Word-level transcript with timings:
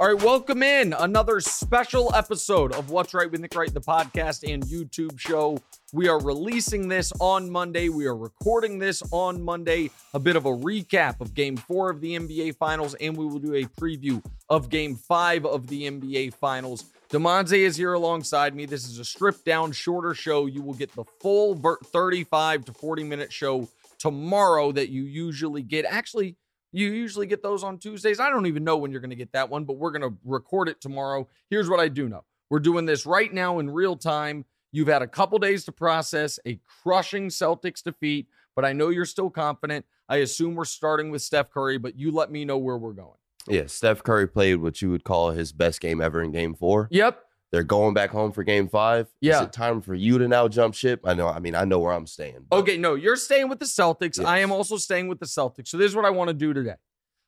All 0.00 0.06
right, 0.06 0.22
welcome 0.22 0.62
in 0.62 0.92
another 0.92 1.40
special 1.40 2.14
episode 2.14 2.72
of 2.72 2.88
What's 2.88 3.14
Wright 3.14 3.28
with 3.28 3.40
Nick 3.40 3.56
Wright, 3.56 3.74
the 3.74 3.80
podcast 3.80 4.48
and 4.48 4.62
YouTube 4.62 5.18
show. 5.18 5.58
We 5.92 6.06
are 6.06 6.20
releasing 6.20 6.86
this 6.86 7.12
on 7.18 7.50
Monday. 7.50 7.88
We 7.88 8.06
are 8.06 8.16
recording 8.16 8.78
this 8.78 9.02
on 9.10 9.42
Monday. 9.42 9.90
A 10.14 10.20
bit 10.20 10.36
of 10.36 10.46
a 10.46 10.50
recap 10.50 11.20
of 11.20 11.34
game 11.34 11.56
four 11.56 11.90
of 11.90 12.00
the 12.00 12.16
NBA 12.16 12.54
Finals, 12.58 12.94
and 13.00 13.16
we 13.16 13.26
will 13.26 13.40
do 13.40 13.56
a 13.56 13.64
preview 13.64 14.24
of 14.48 14.70
game 14.70 14.94
five 14.94 15.44
of 15.44 15.66
the 15.66 15.90
NBA 15.90 16.34
Finals. 16.34 16.84
Damonza 17.10 17.58
is 17.58 17.76
here 17.76 17.94
alongside 17.94 18.54
me. 18.54 18.66
This 18.66 18.86
is 18.86 19.00
a 19.00 19.04
stripped 19.04 19.44
down, 19.44 19.72
shorter 19.72 20.14
show. 20.14 20.46
You 20.46 20.62
will 20.62 20.74
get 20.74 20.94
the 20.94 21.06
full 21.20 21.56
35 21.56 22.66
to 22.66 22.72
40 22.72 23.02
minute 23.02 23.32
show 23.32 23.66
tomorrow 23.98 24.70
that 24.70 24.90
you 24.90 25.02
usually 25.02 25.62
get. 25.62 25.86
Actually, 25.86 26.36
you 26.72 26.88
usually 26.88 27.26
get 27.26 27.42
those 27.42 27.64
on 27.64 27.78
Tuesdays. 27.78 28.20
I 28.20 28.30
don't 28.30 28.46
even 28.46 28.64
know 28.64 28.76
when 28.76 28.90
you're 28.90 29.00
going 29.00 29.10
to 29.10 29.16
get 29.16 29.32
that 29.32 29.48
one, 29.48 29.64
but 29.64 29.74
we're 29.74 29.90
going 29.90 30.02
to 30.02 30.16
record 30.24 30.68
it 30.68 30.80
tomorrow. 30.80 31.28
Here's 31.50 31.68
what 31.68 31.80
I 31.80 31.88
do 31.88 32.08
know 32.08 32.24
we're 32.50 32.60
doing 32.60 32.86
this 32.86 33.06
right 33.06 33.32
now 33.32 33.58
in 33.58 33.70
real 33.70 33.96
time. 33.96 34.44
You've 34.72 34.88
had 34.88 35.02
a 35.02 35.06
couple 35.06 35.38
days 35.38 35.64
to 35.64 35.72
process 35.72 36.38
a 36.46 36.60
crushing 36.82 37.28
Celtics 37.28 37.82
defeat, 37.82 38.28
but 38.54 38.64
I 38.64 38.72
know 38.72 38.90
you're 38.90 39.06
still 39.06 39.30
confident. 39.30 39.86
I 40.08 40.16
assume 40.18 40.54
we're 40.54 40.64
starting 40.66 41.10
with 41.10 41.22
Steph 41.22 41.50
Curry, 41.50 41.78
but 41.78 41.98
you 41.98 42.10
let 42.10 42.30
me 42.30 42.44
know 42.44 42.58
where 42.58 42.76
we're 42.76 42.92
going. 42.92 43.16
Yeah, 43.46 43.64
Steph 43.66 44.02
Curry 44.02 44.28
played 44.28 44.56
what 44.56 44.82
you 44.82 44.90
would 44.90 45.04
call 45.04 45.30
his 45.30 45.52
best 45.52 45.80
game 45.80 46.02
ever 46.02 46.22
in 46.22 46.32
game 46.32 46.54
four. 46.54 46.88
Yep. 46.90 47.22
They're 47.50 47.62
going 47.62 47.94
back 47.94 48.10
home 48.10 48.32
for 48.32 48.44
game 48.44 48.68
five. 48.68 49.08
Yeah. 49.20 49.36
Is 49.40 49.46
it 49.46 49.52
time 49.52 49.80
for 49.80 49.94
you 49.94 50.18
to 50.18 50.28
now 50.28 50.48
jump 50.48 50.74
ship? 50.74 51.00
I 51.04 51.14
know. 51.14 51.28
I 51.28 51.38
mean, 51.38 51.54
I 51.54 51.64
know 51.64 51.78
where 51.78 51.92
I'm 51.92 52.06
staying. 52.06 52.44
but- 52.48 52.56
Okay, 52.58 52.76
no, 52.76 52.94
you're 52.94 53.16
staying 53.16 53.48
with 53.48 53.58
the 53.58 53.64
Celtics. 53.64 54.18
Yes. 54.18 54.26
I 54.26 54.38
am 54.40 54.52
also 54.52 54.76
staying 54.76 55.08
with 55.08 55.18
the 55.18 55.26
Celtics. 55.26 55.68
So 55.68 55.76
this 55.78 55.88
is 55.90 55.96
what 55.96 56.04
I 56.04 56.10
want 56.10 56.28
to 56.28 56.34
do 56.34 56.52
today. 56.52 56.74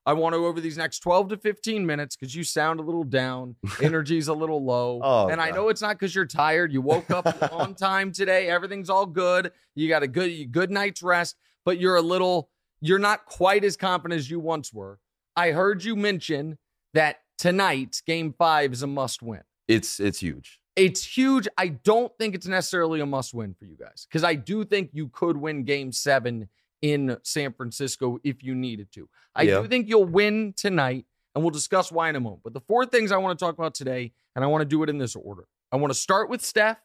I 0.06 0.14
want 0.14 0.32
to 0.34 0.38
go 0.38 0.46
over 0.46 0.60
these 0.60 0.78
next 0.78 1.00
12 1.00 1.28
to 1.28 1.36
15 1.36 1.84
minutes 1.86 2.16
because 2.16 2.34
you 2.34 2.42
sound 2.42 2.80
a 2.80 2.82
little 2.82 3.04
down, 3.04 3.56
energy's 3.82 4.28
a 4.28 4.34
little 4.34 4.64
low. 4.64 5.00
Oh, 5.02 5.28
and 5.28 5.40
I 5.40 5.48
God. 5.50 5.56
know 5.56 5.68
it's 5.68 5.82
not 5.82 5.98
because 5.98 6.14
you're 6.14 6.24
tired. 6.26 6.72
You 6.72 6.80
woke 6.80 7.10
up 7.10 7.26
on 7.52 7.74
time 7.74 8.10
today. 8.12 8.48
Everything's 8.48 8.88
all 8.90 9.06
good. 9.06 9.52
You 9.74 9.88
got 9.88 10.02
a 10.02 10.08
good 10.08 10.52
good 10.52 10.70
night's 10.70 11.02
rest, 11.02 11.36
but 11.64 11.78
you're 11.78 11.96
a 11.96 12.02
little 12.02 12.48
you're 12.80 12.98
not 12.98 13.26
quite 13.26 13.62
as 13.62 13.76
confident 13.76 14.18
as 14.18 14.30
you 14.30 14.40
once 14.40 14.72
were. 14.72 14.98
I 15.36 15.50
heard 15.52 15.84
you 15.84 15.96
mention 15.96 16.56
that 16.94 17.20
tonight 17.38 18.00
game 18.06 18.32
5 18.36 18.72
is 18.72 18.82
a 18.82 18.86
must 18.86 19.22
win. 19.22 19.42
It's 19.70 20.00
it's 20.00 20.20
huge. 20.20 20.58
It's 20.76 21.04
huge. 21.04 21.46
I 21.58 21.68
don't 21.68 22.12
think 22.18 22.34
it's 22.34 22.46
necessarily 22.46 23.00
a 23.00 23.06
must 23.06 23.34
win 23.34 23.54
for 23.54 23.64
you 23.66 23.76
guys 23.76 24.06
because 24.08 24.24
I 24.24 24.34
do 24.34 24.64
think 24.64 24.90
you 24.92 25.08
could 25.08 25.36
win 25.36 25.64
game 25.64 25.92
seven 25.92 26.48
in 26.82 27.16
San 27.22 27.52
Francisco 27.52 28.18
if 28.24 28.42
you 28.42 28.54
needed 28.54 28.90
to. 28.92 29.08
I 29.34 29.42
Yeah. 29.42 29.60
do 29.62 29.68
think 29.68 29.88
you'll 29.88 30.06
win 30.06 30.54
tonight, 30.56 31.06
and 31.34 31.44
we'll 31.44 31.50
discuss 31.50 31.92
why 31.92 32.08
in 32.08 32.16
a 32.16 32.20
moment. 32.20 32.42
But 32.42 32.54
the 32.54 32.60
four 32.60 32.86
things 32.86 33.12
I 33.12 33.18
want 33.18 33.38
to 33.38 33.44
talk 33.44 33.54
about 33.56 33.74
today, 33.74 34.12
and 34.34 34.44
I 34.44 34.48
want 34.48 34.62
to 34.62 34.66
do 34.66 34.82
it 34.82 34.88
in 34.88 34.98
this 34.98 35.14
order. 35.14 35.46
I 35.70 35.76
want 35.76 35.92
to 35.92 35.98
start 35.98 36.30
with 36.30 36.42
Steph. 36.42 36.78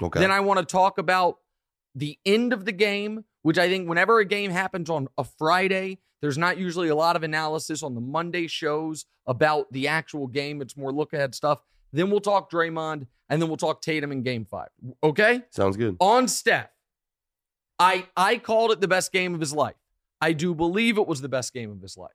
Okay. 0.00 0.18
Then 0.20 0.30
I 0.30 0.40
want 0.40 0.58
to 0.60 0.64
talk 0.64 0.98
about 0.98 1.38
the 1.94 2.18
end 2.24 2.52
of 2.52 2.64
the 2.64 2.72
game, 2.72 3.24
which 3.42 3.58
I 3.58 3.68
think 3.68 3.88
whenever 3.88 4.18
a 4.18 4.24
game 4.24 4.50
happens 4.50 4.88
on 4.88 5.08
a 5.18 5.24
Friday, 5.24 5.98
there's 6.22 6.38
not 6.38 6.56
usually 6.56 6.88
a 6.88 6.94
lot 6.94 7.14
of 7.16 7.22
analysis 7.22 7.82
on 7.82 7.94
the 7.94 8.00
Monday 8.00 8.46
shows 8.46 9.04
about 9.26 9.70
the 9.72 9.86
actual 9.88 10.26
game. 10.26 10.62
It's 10.62 10.76
more 10.76 10.92
look 10.92 11.12
ahead 11.12 11.34
stuff. 11.34 11.60
Then 11.92 12.10
we'll 12.10 12.20
talk 12.20 12.50
Draymond, 12.50 13.06
and 13.28 13.40
then 13.42 13.48
we'll 13.48 13.56
talk 13.56 13.82
Tatum 13.82 14.12
in 14.12 14.22
game 14.22 14.44
five. 14.44 14.68
Okay? 15.02 15.42
Sounds 15.50 15.76
good. 15.76 15.96
On 16.00 16.26
Steph, 16.28 16.70
I 17.78 18.06
I 18.16 18.38
called 18.38 18.70
it 18.72 18.80
the 18.80 18.88
best 18.88 19.12
game 19.12 19.34
of 19.34 19.40
his 19.40 19.52
life. 19.52 19.76
I 20.20 20.32
do 20.32 20.54
believe 20.54 20.98
it 20.98 21.06
was 21.06 21.20
the 21.20 21.28
best 21.28 21.52
game 21.52 21.70
of 21.70 21.80
his 21.82 21.96
life. 21.96 22.12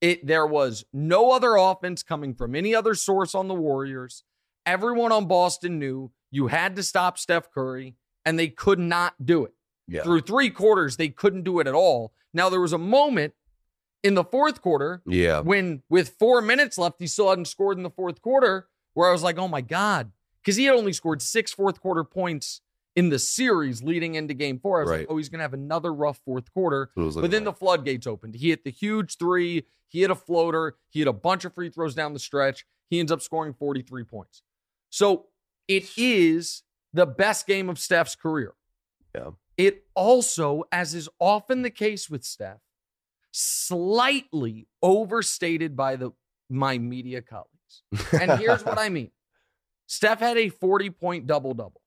It 0.00 0.26
there 0.26 0.46
was 0.46 0.84
no 0.92 1.30
other 1.32 1.56
offense 1.56 2.02
coming 2.02 2.34
from 2.34 2.54
any 2.54 2.74
other 2.74 2.94
source 2.94 3.34
on 3.34 3.48
the 3.48 3.54
Warriors. 3.54 4.24
Everyone 4.66 5.10
on 5.12 5.26
Boston 5.26 5.78
knew 5.78 6.12
you 6.30 6.48
had 6.48 6.76
to 6.76 6.82
stop 6.82 7.18
Steph 7.18 7.50
Curry, 7.50 7.96
and 8.24 8.38
they 8.38 8.48
could 8.48 8.78
not 8.78 9.14
do 9.24 9.44
it. 9.44 9.52
Yeah. 9.88 10.02
Through 10.02 10.20
three 10.20 10.50
quarters, 10.50 10.96
they 10.96 11.08
couldn't 11.08 11.42
do 11.42 11.58
it 11.60 11.66
at 11.66 11.74
all. 11.74 12.12
Now 12.32 12.48
there 12.48 12.60
was 12.60 12.72
a 12.72 12.78
moment 12.78 13.34
in 14.04 14.14
the 14.14 14.22
fourth 14.24 14.62
quarter 14.62 15.02
Yeah. 15.06 15.40
when 15.40 15.82
with 15.90 16.10
four 16.18 16.40
minutes 16.40 16.78
left, 16.78 17.00
he 17.00 17.06
still 17.06 17.28
hadn't 17.30 17.46
scored 17.46 17.76
in 17.76 17.82
the 17.82 17.90
fourth 17.90 18.22
quarter, 18.22 18.68
where 18.94 19.08
I 19.08 19.12
was 19.12 19.22
like, 19.22 19.38
oh 19.38 19.48
my 19.48 19.60
God. 19.60 20.12
Because 20.42 20.56
he 20.56 20.64
had 20.64 20.74
only 20.74 20.92
scored 20.92 21.20
six 21.20 21.52
fourth 21.52 21.80
quarter 21.80 22.04
points 22.04 22.60
in 22.96 23.08
the 23.10 23.18
series 23.18 23.82
leading 23.82 24.14
into 24.14 24.34
game 24.34 24.58
four. 24.58 24.80
I 24.80 24.82
was 24.82 24.90
like, 24.90 25.06
oh, 25.08 25.16
he's 25.16 25.28
going 25.28 25.38
to 25.38 25.44
have 25.44 25.54
another 25.54 25.92
rough 25.92 26.18
fourth 26.24 26.52
quarter. 26.52 26.90
That's 26.96 26.96
what 26.96 27.02
it 27.02 27.06
was 27.06 27.16
But 27.16 27.30
then 27.30 27.44
the 27.44 27.52
floodgates 27.52 28.06
opened. 28.06 28.34
He 28.34 28.50
hit 28.50 28.64
the 28.64 28.70
huge 28.70 29.16
three. 29.16 29.64
He 29.88 30.00
hit 30.00 30.10
a 30.10 30.14
floater. 30.14 30.76
He 30.88 31.00
hit 31.00 31.08
a 31.08 31.12
bunch 31.12 31.44
of 31.44 31.54
free 31.54 31.68
throws 31.68 31.94
down 31.94 32.14
the 32.14 32.18
stretch. 32.18 32.64
He 32.88 32.98
ends 32.98 33.12
up 33.12 33.20
scoring 33.22 33.52
43 33.52 34.04
points. 34.04 34.42
So 34.88 35.26
it 35.68 35.90
is 35.96 36.62
the 36.92 37.06
best 37.06 37.46
game 37.46 37.68
of 37.68 37.78
Steph's 37.78 38.16
career. 38.16 38.54
Yeah. 39.14 39.30
It 39.56 39.84
also, 39.94 40.64
as 40.72 40.94
is 40.94 41.08
often 41.18 41.62
the 41.62 41.70
case 41.70 42.08
with 42.08 42.24
Steph, 42.24 42.60
slightly 43.30 44.66
overstated 44.82 45.76
by 45.76 45.96
the 45.96 46.10
my 46.48 46.78
media 46.78 47.22
colleagues. 47.22 47.59
And 48.12 48.32
here's 48.40 48.64
what 48.64 48.78
I 48.86 48.88
mean. 48.88 49.10
Steph 49.86 50.20
had 50.20 50.36
a 50.36 50.48
40 50.48 50.90
point 50.90 51.26
double 51.26 51.54
double 51.54 51.80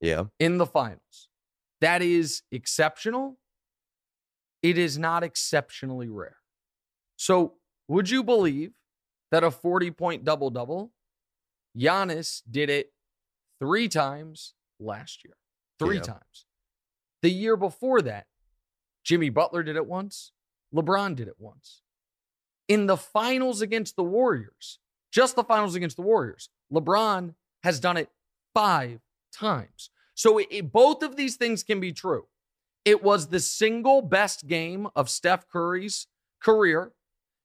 yeah. 0.00 0.24
in 0.38 0.58
the 0.58 0.66
finals. 0.66 1.28
That 1.80 2.02
is 2.02 2.42
exceptional. 2.52 3.38
It 4.62 4.78
is 4.78 4.98
not 4.98 5.22
exceptionally 5.22 6.08
rare. 6.08 6.36
So, 7.16 7.54
would 7.88 8.10
you 8.10 8.22
believe 8.22 8.72
that 9.30 9.44
a 9.44 9.50
40 9.50 9.90
point 9.92 10.24
double 10.24 10.50
double, 10.50 10.92
Giannis 11.76 12.42
did 12.48 12.70
it 12.70 12.92
three 13.60 13.88
times 13.88 14.54
last 14.78 15.24
year? 15.24 15.34
Three 15.78 15.96
Yeah. 15.96 16.02
times. 16.02 16.46
The 17.22 17.30
year 17.30 17.56
before 17.56 18.02
that, 18.02 18.26
Jimmy 19.04 19.30
Butler 19.30 19.62
did 19.62 19.76
it 19.76 19.86
once, 19.86 20.32
LeBron 20.74 21.16
did 21.16 21.28
it 21.28 21.36
once. 21.38 21.82
In 22.68 22.86
the 22.86 22.96
finals 22.96 23.62
against 23.62 23.96
the 23.96 24.04
Warriors, 24.04 24.78
just 25.12 25.36
the 25.36 25.44
finals 25.44 25.74
against 25.74 25.96
the 25.96 26.02
Warriors, 26.02 26.48
LeBron 26.72 27.34
has 27.62 27.80
done 27.80 27.96
it 27.96 28.08
five 28.54 29.00
times. 29.32 29.90
So 30.14 30.38
it, 30.38 30.48
it- 30.50 30.72
both 30.72 31.02
of 31.02 31.16
these 31.16 31.36
things 31.36 31.62
can 31.62 31.80
be 31.80 31.92
true. 31.92 32.26
It 32.84 33.02
was 33.02 33.28
the 33.28 33.40
single 33.40 34.00
best 34.02 34.46
game 34.46 34.88
of 34.96 35.10
Steph 35.10 35.48
Curry's 35.48 36.06
career. 36.40 36.92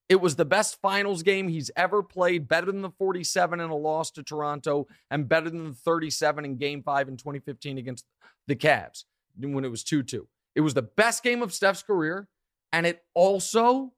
It 0.08 0.16
was 0.20 0.36
the 0.36 0.44
best 0.44 0.80
finals 0.80 1.22
game 1.22 1.48
he's 1.48 1.70
ever 1.76 2.02
played, 2.02 2.46
better 2.48 2.66
than 2.66 2.82
the 2.82 2.90
47 2.90 3.58
in 3.60 3.70
a 3.70 3.76
loss 3.76 4.10
to 4.12 4.22
Toronto, 4.22 4.86
and 5.10 5.28
better 5.28 5.50
than 5.50 5.64
the 5.64 5.74
37 5.74 6.44
in 6.44 6.56
game 6.56 6.82
five 6.82 7.08
in 7.08 7.16
2015 7.16 7.78
against 7.78 8.04
the 8.46 8.54
Cavs 8.56 9.04
when 9.38 9.64
it 9.64 9.70
was 9.70 9.82
2 9.82 10.02
2. 10.02 10.26
It 10.54 10.60
was 10.60 10.74
the 10.74 10.82
best 10.82 11.22
game 11.22 11.42
of 11.42 11.52
Steph's 11.52 11.82
career, 11.82 12.28
and 12.72 12.86
it 12.86 13.02
also 13.14 13.92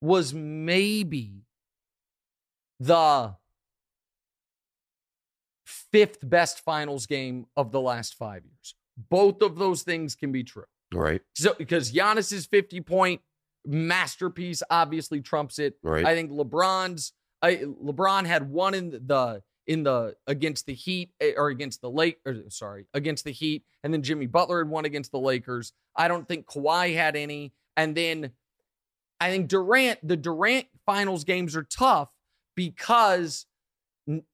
was 0.00 0.34
maybe 0.34 1.39
the 2.80 3.36
fifth 5.64 6.18
best 6.28 6.60
finals 6.64 7.06
game 7.06 7.46
of 7.56 7.70
the 7.70 7.80
last 7.80 8.14
five 8.14 8.42
years. 8.44 8.74
Both 8.96 9.42
of 9.42 9.56
those 9.56 9.82
things 9.82 10.14
can 10.14 10.32
be 10.32 10.42
true. 10.42 10.64
Right. 10.92 11.20
So 11.34 11.54
because 11.56 11.92
Giannis's 11.92 12.46
50 12.46 12.80
point 12.80 13.20
masterpiece 13.64 14.62
obviously 14.70 15.20
trumps 15.20 15.58
it. 15.58 15.74
Right. 15.82 16.04
I 16.04 16.14
think 16.14 16.32
LeBron's 16.32 17.12
I, 17.42 17.56
LeBron 17.56 18.26
had 18.26 18.50
one 18.50 18.74
in 18.74 18.90
the 18.90 19.42
in 19.66 19.82
the 19.82 20.16
against 20.26 20.66
the 20.66 20.74
Heat 20.74 21.10
eh, 21.20 21.32
or 21.36 21.48
against 21.48 21.80
the 21.80 21.90
Lake 21.90 22.18
or 22.26 22.36
sorry 22.48 22.86
against 22.92 23.24
the 23.24 23.30
Heat, 23.30 23.64
and 23.82 23.92
then 23.92 24.02
Jimmy 24.02 24.26
Butler 24.26 24.58
had 24.58 24.68
one 24.68 24.84
against 24.84 25.12
the 25.12 25.18
Lakers. 25.18 25.72
I 25.96 26.08
don't 26.08 26.28
think 26.28 26.46
Kawhi 26.46 26.94
had 26.94 27.16
any, 27.16 27.52
and 27.76 27.96
then 27.96 28.32
I 29.20 29.30
think 29.30 29.48
Durant. 29.48 30.06
The 30.06 30.16
Durant 30.16 30.66
finals 30.84 31.24
games 31.24 31.56
are 31.56 31.62
tough 31.62 32.10
because 32.56 33.46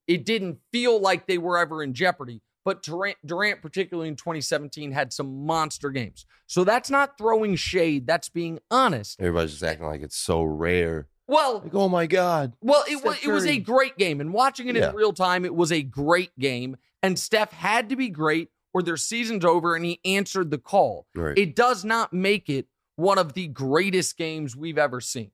it 0.07 0.25
didn't 0.25 0.59
feel 0.71 0.99
like 0.99 1.27
they 1.27 1.37
were 1.37 1.57
ever 1.57 1.83
in 1.83 1.93
jeopardy. 1.93 2.41
But 2.65 2.83
Durant, 2.83 3.17
Durant, 3.25 3.61
particularly 3.61 4.09
in 4.09 4.15
2017, 4.17 4.91
had 4.91 5.13
some 5.13 5.45
monster 5.45 5.89
games. 5.89 6.25
So 6.47 6.63
that's 6.65 6.89
not 6.89 7.17
throwing 7.17 7.55
shade. 7.55 8.05
That's 8.05 8.27
being 8.27 8.59
honest. 8.69 9.19
Everybody's 9.21 9.51
just 9.51 9.63
acting 9.63 9.85
like 9.85 10.01
it's 10.01 10.17
so 10.17 10.43
rare. 10.43 11.07
Well, 11.29 11.59
Like, 11.63 11.73
oh 11.75 11.87
my 11.89 12.07
God. 12.07 12.53
well, 12.61 12.83
it 12.89 13.03
was 13.03 13.17
it 13.23 13.29
was 13.29 13.45
a 13.45 13.57
great 13.59 13.97
game, 13.97 14.19
and 14.21 14.33
watching 14.33 14.67
it 14.67 14.75
Yeah. 14.75 14.89
in 14.89 14.95
real 14.95 15.13
time, 15.13 15.45
it 15.45 15.55
was 15.55 15.71
a 15.71 15.81
great 15.81 16.37
game. 16.39 16.77
And 17.03 17.17
Steph 17.19 17.51
had 17.51 17.89
to 17.89 17.95
be 17.95 18.09
great, 18.09 18.49
or 18.73 18.81
their 18.81 18.97
season's 18.97 19.45
over. 19.45 19.75
And 19.75 19.85
he 19.85 19.99
answered 20.03 20.51
the 20.51 20.57
call. 20.57 21.05
Right. 21.15 21.37
It 21.37 21.55
does 21.55 21.85
not 21.85 22.11
make 22.11 22.49
it 22.49 22.67
one 22.95 23.17
of 23.17 23.33
the 23.33 23.47
greatest 23.47 24.17
games 24.17 24.55
we've 24.55 24.77
ever 24.77 24.99
seen. 24.99 25.31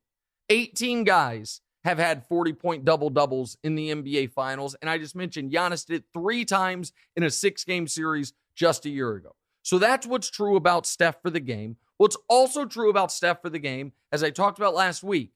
18 0.50 1.04
guys 1.04 1.62
have 1.84 1.98
had 1.98 2.26
40 2.28 2.54
point 2.54 2.86
double 2.86 3.10
doubles 3.10 3.58
in 3.64 3.76
the 3.76 3.90
NBA 3.90 4.32
Finals. 4.32 4.76
And 4.82 4.90
I 4.90 4.98
just 4.98 5.16
mentioned 5.16 5.52
Giannis 5.52 5.86
did 5.86 5.98
it 5.98 6.04
three 6.14 6.46
times 6.46 6.94
in 7.16 7.24
a 7.24 7.30
six 7.30 7.64
game 7.64 7.88
series 7.88 8.34
just 8.56 8.86
a 8.86 8.90
year 8.90 9.14
ago. 9.14 9.36
So 9.64 9.80
that's 9.80 10.06
what's 10.06 10.30
true 10.30 10.56
about 10.56 10.86
Steph 10.86 11.22
for 11.22 11.30
the 11.30 11.40
game. 11.40 11.78
What's 11.98 12.18
also 12.28 12.66
true 12.66 12.90
about 12.90 13.12
Steph 13.12 13.42
for 13.42 13.50
the 13.50 13.60
game, 13.60 13.94
as 14.12 14.24
I 14.24 14.30
talked 14.30 14.58
about 14.58 14.74
last 14.74 15.04
week, 15.04 15.32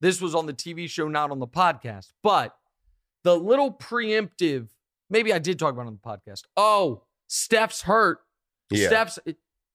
this 0.00 0.20
was 0.20 0.34
on 0.34 0.46
the 0.46 0.52
TV 0.52 0.88
show, 0.88 1.08
not 1.08 1.30
on 1.30 1.38
the 1.38 1.46
podcast, 1.46 2.12
but 2.22 2.56
the 3.22 3.34
little 3.34 3.72
preemptive, 3.72 4.68
maybe 5.08 5.32
I 5.32 5.38
did 5.38 5.58
talk 5.58 5.72
about 5.72 5.86
it 5.86 5.88
on 5.88 5.98
the 6.02 6.08
podcast. 6.32 6.42
Oh, 6.56 7.02
Steph's 7.26 7.82
hurt. 7.82 8.18
Yeah. 8.70 8.88
Steph's 8.88 9.18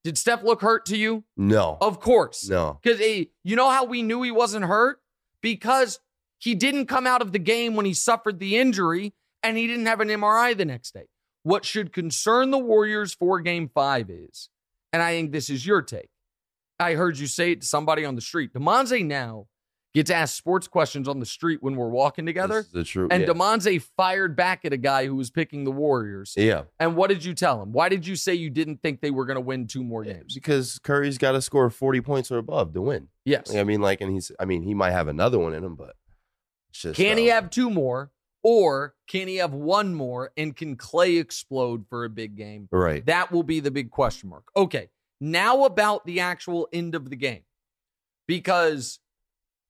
did 0.03 0.17
Steph 0.17 0.43
look 0.43 0.61
hurt 0.61 0.85
to 0.87 0.97
you? 0.97 1.23
No. 1.35 1.77
Of 1.81 1.99
course. 1.99 2.47
No. 2.47 2.79
Because 2.81 3.01
you 3.01 3.55
know 3.55 3.69
how 3.69 3.85
we 3.85 4.01
knew 4.01 4.21
he 4.21 4.31
wasn't 4.31 4.65
hurt? 4.65 5.01
Because 5.41 5.99
he 6.37 6.55
didn't 6.55 6.87
come 6.87 7.05
out 7.05 7.21
of 7.21 7.31
the 7.31 7.39
game 7.39 7.75
when 7.75 7.85
he 7.85 7.93
suffered 7.93 8.39
the 8.39 8.57
injury 8.57 9.13
and 9.43 9.57
he 9.57 9.67
didn't 9.67 9.85
have 9.85 9.99
an 10.01 10.09
MRI 10.09 10.55
the 10.57 10.65
next 10.65 10.93
day. 10.93 11.05
What 11.43 11.65
should 11.65 11.93
concern 11.93 12.51
the 12.51 12.57
Warriors 12.57 13.13
for 13.13 13.39
game 13.39 13.69
five 13.73 14.09
is, 14.09 14.49
and 14.91 15.01
I 15.01 15.13
think 15.13 15.31
this 15.31 15.49
is 15.49 15.65
your 15.65 15.81
take. 15.81 16.09
I 16.79 16.93
heard 16.93 17.17
you 17.17 17.27
say 17.27 17.51
it 17.51 17.61
to 17.61 17.67
somebody 17.67 18.05
on 18.05 18.15
the 18.15 18.21
street. 18.21 18.53
Damonza 18.53 19.05
now 19.05 19.47
gets 19.93 20.11
asked 20.11 20.35
sports 20.35 20.67
questions 20.67 21.07
on 21.07 21.19
the 21.19 21.25
street 21.25 21.61
when 21.61 21.75
we're 21.75 21.89
walking 21.89 22.25
together. 22.25 22.65
The 22.71 22.83
truth. 22.83 23.11
And 23.11 23.21
yeah. 23.21 23.27
Damonza 23.29 23.81
fired 23.97 24.35
back 24.35 24.65
at 24.65 24.73
a 24.73 24.77
guy 24.77 25.05
who 25.05 25.15
was 25.15 25.29
picking 25.31 25.63
the 25.63 25.71
Warriors. 25.71 26.33
yeah. 26.37 26.63
And 26.79 26.95
what 26.95 27.09
did 27.09 27.23
you 27.23 27.33
tell 27.33 27.61
him? 27.61 27.71
Why 27.71 27.89
did 27.89 28.05
you 28.05 28.15
say 28.15 28.33
you 28.33 28.49
didn't 28.49 28.81
think 28.81 29.01
they 29.01 29.11
were 29.11 29.25
going 29.25 29.35
to 29.35 29.41
win 29.41 29.67
two 29.67 29.83
more 29.83 30.03
games? 30.03 30.33
Because 30.33 30.79
Curry's 30.79 31.17
got 31.17 31.31
to 31.33 31.41
score 31.41 31.69
40 31.69 32.01
points 32.01 32.31
or 32.31 32.37
above 32.37 32.73
to 32.73 32.81
win. 32.81 33.07
Yes. 33.25 33.53
I 33.53 33.63
mean, 33.63 33.81
like, 33.81 34.01
and 34.01 34.11
he's, 34.11 34.31
I 34.39 34.45
mean, 34.45 34.63
he 34.63 34.73
might 34.73 34.91
have 34.91 35.07
another 35.07 35.39
one 35.39 35.53
in 35.53 35.63
him, 35.63 35.75
but 35.75 35.95
it's 36.69 36.81
just. 36.81 36.97
Can 36.97 37.17
he 37.17 37.31
uh, 37.31 37.35
have 37.35 37.49
two 37.49 37.69
more, 37.69 38.11
or 38.43 38.95
can 39.07 39.27
he 39.27 39.37
have 39.37 39.53
one 39.53 39.93
more? 39.93 40.31
And 40.37 40.55
can 40.55 40.75
Klay 40.75 41.19
explode 41.19 41.85
for 41.89 42.05
a 42.05 42.09
big 42.09 42.35
game? 42.35 42.67
Right. 42.71 43.05
That 43.05 43.31
will 43.31 43.43
be 43.43 43.59
the 43.59 43.71
big 43.71 43.89
question 43.89 44.29
mark. 44.29 44.45
Okay, 44.55 44.89
now 45.19 45.65
about 45.65 46.05
the 46.05 46.19
actual 46.19 46.67
end 46.71 46.95
of 46.95 47.09
the 47.09 47.15
game, 47.15 47.41
because 48.27 48.99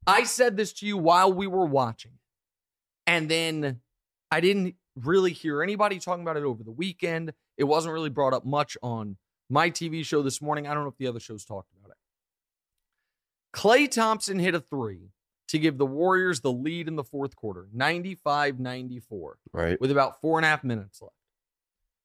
I 0.08 0.24
said 0.24 0.58
this 0.58 0.74
to 0.74 0.86
you 0.88 0.98
while 0.98 1.32
we 1.32 1.48
were 1.48 1.66
watching, 1.66 2.14
and 3.06 3.30
then 3.30 3.82
I 4.32 4.40
didn't 4.42 4.76
really 4.96 5.32
hear 5.34 5.62
anybody 5.64 6.00
talking 6.00 6.24
about 6.24 6.38
it 6.38 6.44
over 6.44 6.64
the 6.64 6.72
weekend. 6.72 7.34
It 7.58 7.66
wasn't 7.66 7.94
really 7.94 8.10
brought 8.10 8.34
up 8.34 8.46
much 8.46 8.78
on 8.82 9.18
my 9.50 9.70
TV 9.70 10.04
show 10.06 10.22
this 10.22 10.42
morning. 10.42 10.68
I 10.68 10.74
don't 10.74 10.84
know 10.84 10.90
if 10.90 10.98
the 10.98 11.08
other 11.08 11.20
shows 11.20 11.46
talked 11.46 11.72
about 11.78 11.92
it. 11.92 11.98
Klay 13.56 13.90
Thompson 13.90 14.40
hit 14.40 14.56
a 14.56 14.60
three 14.60 15.12
to 15.48 15.58
give 15.60 15.78
the 15.78 15.86
Warriors 15.86 16.42
the 16.42 16.52
lead 16.52 16.88
in 16.88 16.96
the 16.96 17.04
fourth 17.04 17.36
quarter, 17.36 17.68
95 17.74 18.60
94, 18.60 19.38
Right. 19.52 19.82
with 19.82 19.90
about 19.92 20.22
four 20.22 20.38
and 20.38 20.46
a 20.46 20.50
half 20.50 20.64
minutes 20.64 21.02
left. 21.02 21.16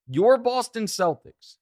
Your 0.06 0.38
Boston 0.38 0.84
Celtics 0.86 1.56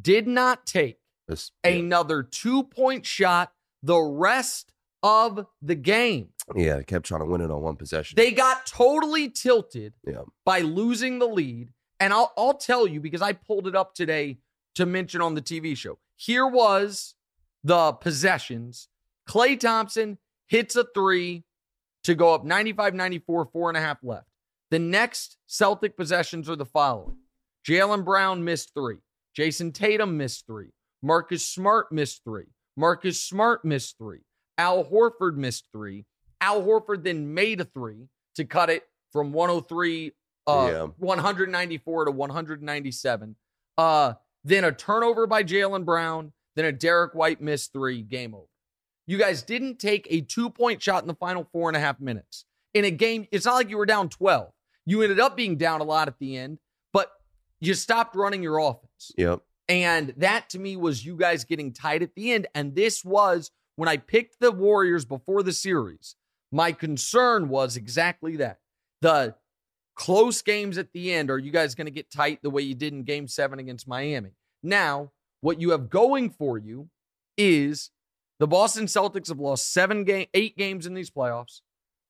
did 0.00 0.26
not 0.26 0.64
take 0.66 1.00
This- 1.26 1.50
yeah. 1.64 1.70
another 1.72 2.22
two 2.22 2.62
point 2.64 3.04
shot 3.04 3.52
the 3.82 3.98
rest 4.00 4.72
of 5.02 5.46
the 5.62 5.74
game. 5.74 6.30
yeah. 6.54 6.76
They 6.76 6.84
kept 6.84 7.06
trying 7.06 7.20
to 7.20 7.26
win 7.26 7.40
it 7.40 7.50
on 7.50 7.62
one 7.62 7.76
possession. 7.76 8.16
They 8.16 8.32
got 8.32 8.66
totally 8.66 9.28
tilted 9.28 9.94
yeah. 10.06 10.22
by 10.44 10.60
losing 10.60 11.18
the 11.18 11.26
lead. 11.26 11.70
And 12.00 12.12
I'll, 12.12 12.32
I'll 12.36 12.54
tell 12.54 12.86
you 12.86 13.00
because 13.00 13.22
I 13.22 13.32
pulled 13.32 13.66
it 13.66 13.74
up 13.74 13.94
today 13.94 14.38
to 14.76 14.86
mention 14.86 15.20
on 15.20 15.34
the 15.34 15.42
TV 15.42 15.76
show. 15.76 15.98
Here 16.16 16.46
was 16.46 17.14
the 17.64 17.92
possessions. 17.92 18.88
Klay 19.28 19.58
Thompson 19.58 20.18
hits 20.46 20.76
a 20.76 20.86
three 20.94 21.44
to 22.04 22.14
go 22.14 22.34
up 22.34 22.44
95 22.44 22.94
94, 22.94 23.46
four 23.52 23.68
and 23.68 23.76
a 23.76 23.80
half 23.80 23.98
left. 24.02 24.26
The 24.70 24.78
next 24.78 25.36
Celtic 25.46 25.96
possessions 25.96 26.48
are 26.48 26.56
the 26.56 26.64
following 26.64 27.16
Jaylen 27.66 28.04
Brown 28.04 28.44
missed 28.44 28.72
three. 28.74 28.98
Jayson 29.36 29.72
Tatum 29.72 30.16
missed 30.16 30.46
three. 30.46 30.70
Marcus 31.02 31.46
Smart 31.46 31.92
missed 31.92 32.22
three. 32.24 32.46
Marcus 32.76 33.22
Smart 33.22 33.64
missed 33.64 33.96
three. 33.98 34.20
Al 34.58 34.84
Horford 34.84 35.36
missed 35.36 35.68
three. 35.72 36.04
Al 36.40 36.62
Horford 36.62 37.04
then 37.04 37.32
made 37.32 37.60
a 37.60 37.64
three 37.64 38.08
to 38.34 38.44
cut 38.44 38.68
it 38.70 38.84
from 39.12 39.32
103, 39.32 40.12
uh, 40.46 40.68
Yeah. 40.70 40.86
194 40.98 42.04
to 42.06 42.10
197. 42.10 43.36
Uh, 43.76 44.14
then 44.44 44.64
a 44.64 44.72
turnover 44.72 45.26
by 45.26 45.42
Jaylen 45.42 45.84
Brown. 45.84 46.32
Then 46.56 46.64
a 46.64 46.72
Derrick 46.72 47.14
White 47.14 47.40
missed 47.40 47.72
three. 47.72 48.02
Game 48.02 48.34
over. 48.34 48.46
You 49.06 49.16
guys 49.16 49.42
didn't 49.42 49.78
take 49.78 50.06
a 50.10 50.20
two 50.20 50.50
point 50.50 50.82
shot 50.82 51.02
in 51.02 51.08
the 51.08 51.14
final 51.14 51.48
four 51.52 51.68
and 51.70 51.76
a 51.76 51.80
half 51.80 52.00
minutes. 52.00 52.44
In 52.74 52.84
a 52.84 52.90
game, 52.90 53.26
it's 53.32 53.46
not 53.46 53.54
like 53.54 53.70
you 53.70 53.78
were 53.78 53.86
down 53.86 54.08
12. 54.08 54.52
You 54.84 55.02
ended 55.02 55.20
up 55.20 55.36
being 55.36 55.56
down 55.56 55.80
a 55.80 55.84
lot 55.84 56.08
at 56.08 56.18
the 56.18 56.36
end, 56.36 56.58
but 56.92 57.10
you 57.60 57.74
stopped 57.74 58.16
running 58.16 58.42
your 58.42 58.58
offense. 58.58 59.12
Yep. 59.16 59.40
And 59.68 60.14
that 60.16 60.48
to 60.50 60.58
me 60.58 60.76
was 60.76 61.04
you 61.04 61.16
guys 61.16 61.44
getting 61.44 61.72
tight 61.72 62.02
at 62.02 62.14
the 62.14 62.32
end. 62.32 62.46
And 62.54 62.74
this 62.74 63.04
was 63.04 63.50
when 63.78 63.88
I 63.88 63.96
picked 63.96 64.40
the 64.40 64.50
Warriors 64.50 65.04
before 65.04 65.44
the 65.44 65.52
series. 65.52 66.16
My 66.50 66.72
concern 66.72 67.48
was 67.48 67.76
exactly 67.76 68.34
that. 68.38 68.58
The 69.02 69.36
close 69.94 70.42
games 70.42 70.78
at 70.78 70.92
the 70.92 71.12
end, 71.12 71.30
are 71.30 71.38
you 71.38 71.52
guys 71.52 71.76
going 71.76 71.86
to 71.86 71.92
get 71.92 72.10
tight 72.10 72.40
the 72.42 72.50
way 72.50 72.62
you 72.62 72.74
did 72.74 72.92
in 72.92 73.04
game 73.04 73.28
seven 73.28 73.60
against 73.60 73.86
Miami? 73.86 74.30
Now, 74.64 75.12
what 75.42 75.60
you 75.60 75.70
have 75.70 75.90
going 75.90 76.30
for 76.30 76.58
you 76.58 76.88
is 77.36 77.92
the 78.40 78.48
Boston 78.48 78.86
Celtics 78.86 79.28
have 79.28 79.38
lost 79.38 79.72
seven 79.72 80.02
game, 80.02 80.26
eight 80.34 80.56
games 80.56 80.84
in 80.84 80.94
these 80.94 81.10
playoffs. 81.10 81.60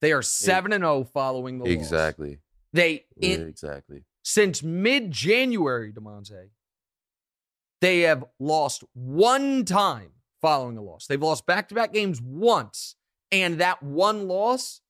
They 0.00 0.12
are 0.12 0.22
seven 0.22 0.72
and 0.72 0.80
zero 0.80 1.04
following 1.04 1.58
the 1.58 1.64
loss. 1.66 1.74
Exactly. 1.74 2.38
They 2.72 3.04
Yeah, 3.18 3.34
in, 3.34 3.46
exactly. 3.46 4.04
since 4.22 4.62
mid 4.62 5.10
January, 5.10 5.92
Damonza, 5.92 6.48
they 7.82 8.00
have 8.00 8.24
lost 8.40 8.84
one 8.94 9.66
time 9.66 10.12
following 10.40 10.76
a 10.76 10.82
loss. 10.82 11.06
They've 11.06 11.22
lost 11.22 11.46
back 11.46 11.68
to 11.68 11.74
back 11.74 11.92
games 11.92 12.20
once, 12.22 12.96
and 13.32 13.58
that 13.60 13.82
one 13.82 14.28
loss, 14.28 14.80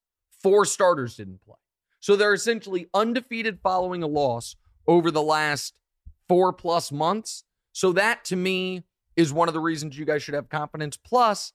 four 0.43 0.65
starters 0.65 1.17
didn't 1.17 1.43
play. 1.45 1.57
So 2.01 2.17
they're 2.17 2.35
essentially 2.35 2.87
undefeated 2.95 3.59
following 3.63 4.03
a 4.03 4.07
loss 4.07 4.57
over 4.87 5.11
the 5.11 5.23
last 5.23 5.75
four 6.29 6.53
plus 6.53 6.93
months. 6.93 7.45
So 7.73 7.93
that 7.93 8.25
to 8.27 8.37
me 8.37 8.85
is 9.17 9.33
one 9.33 9.49
of 9.49 9.55
the 9.55 9.61
reasons 9.61 9.99
you 9.99 10.05
guys 10.05 10.23
should 10.23 10.35
have 10.35 10.49
confidence. 10.49 10.97
Plus, 10.97 11.53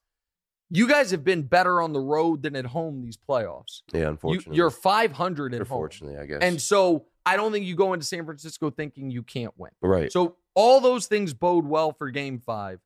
you 0.69 0.87
guys 0.87 1.11
have 1.11 1.23
been 1.23 1.43
better 1.43 1.81
on 1.81 1.93
the 1.93 1.99
road 1.99 2.41
than 2.43 2.55
at 2.55 2.65
home 2.65 3.01
these 3.01 3.17
playoffs. 3.17 3.81
Yeah, 3.93 3.99
You, 4.01 4.07
unfortunately. 4.07 4.57
you're 4.57 4.69
500 4.71 5.53
at 5.53 5.57
home. 5.59 5.61
unfortunately, 5.61 6.17
I 6.17 6.25
guess. 6.25 6.39
And 6.41 6.61
so 6.61 7.05
I 7.25 7.37
don't 7.37 7.51
think 7.51 7.65
you 7.65 7.75
go 7.75 7.93
into 7.93 8.05
San 8.05 8.25
Francisco 8.25 8.69
thinking 8.69 9.11
you 9.11 9.23
can't 9.23 9.53
win. 9.57 9.71
right. 9.81 10.11
So 10.11 10.35
all 10.55 10.81
those 10.81 11.07
things 11.07 11.33
bode 11.33 11.65
well 11.65 11.93
for 11.93 12.09
game 12.11 12.39
five. 12.39 12.79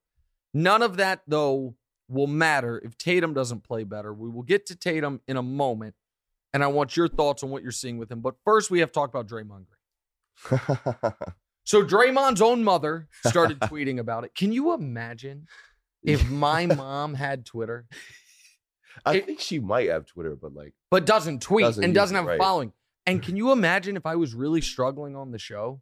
None 0.54 0.82
of 0.82 0.98
that, 0.98 1.22
though, 1.28 1.76
will 2.08 2.28
matter 2.28 2.82
if 2.84 2.98
Tatum 2.98 3.34
doesn't 3.34 3.64
play 3.64 3.84
better. 3.84 4.14
We 4.14 4.30
will 4.30 4.44
get 4.44 4.66
to 4.68 4.76
Tatum 4.76 5.22
in 5.28 5.38
a 5.38 5.44
moment. 5.44 5.96
And 6.54 6.64
I 6.64 6.68
want 6.68 6.96
your 6.96 7.08
thoughts 7.08 7.44
on 7.44 7.50
what 7.50 7.62
you're 7.64 7.72
seeing 7.72 7.98
with 7.98 8.12
him. 8.12 8.22
But 8.22 8.36
first, 8.46 8.72
we 8.72 8.80
have 8.80 8.90
to 8.90 8.94
talk 8.94 9.10
about 9.10 9.28
Draymond 9.28 9.66
Green. 10.44 10.60
So 11.64 11.84
Draymond's 11.84 12.42
own 12.42 12.64
mother 12.64 13.10
started 13.26 13.60
tweeting 13.60 14.00
about 14.00 14.24
it. 14.24 14.34
Can 14.34 14.54
you 14.54 14.74
imagine 14.74 15.48
if 16.02 16.30
my 16.30 16.66
mom 16.78 17.14
had 17.14 17.46
Twitter 17.46 17.88
I 19.06 19.16
It- 19.18 19.26
think 19.26 19.42
she 19.42 19.60
might 19.60 19.90
have 19.90 20.06
Twitter, 20.06 20.38
but 20.38 20.54
like, 20.54 20.74
but 20.90 21.06
doesn't 21.06 21.42
tweet 21.42 21.66
Doesn't 21.66 21.84
and 21.84 21.94
doesn't 21.94 22.16
have 22.16 22.24
a 22.24 22.30
right. 22.30 22.40
following. 22.40 22.72
And 23.06 23.22
can 23.22 23.36
you 23.36 23.52
imagine 23.52 23.98
if 23.98 24.06
I 24.06 24.16
was 24.16 24.34
really 24.34 24.62
struggling 24.62 25.18
on 25.18 25.32
the 25.32 25.38
show 25.40 25.82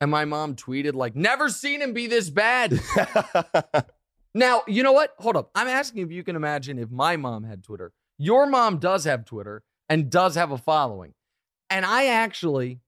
and 0.00 0.12
my 0.12 0.24
mom 0.24 0.54
tweeted 0.54 0.94
like, 0.94 1.16
"Never 1.16 1.48
seen 1.48 1.82
him 1.82 1.92
be 1.92 2.06
this 2.06 2.30
bad." 2.30 2.78
now, 4.36 4.62
you 4.66 4.82
know 4.82 4.92
what? 4.92 5.14
Hold 5.18 5.36
up. 5.36 5.50
I'm 5.54 5.68
asking 5.68 6.02
if 6.02 6.12
you 6.12 6.22
can 6.22 6.36
imagine 6.36 6.78
if 6.78 6.90
my 6.90 7.16
mom 7.16 7.44
had 7.44 7.64
Twitter. 7.64 7.92
Your 8.18 8.46
mom 8.46 8.78
does 8.78 9.04
have 9.04 9.24
Twitter 9.24 9.62
and 9.88 10.10
does 10.10 10.34
have 10.34 10.50
a 10.50 10.58
following. 10.58 11.14
And 11.70 11.84
I 11.84 12.06
actually 12.06 12.80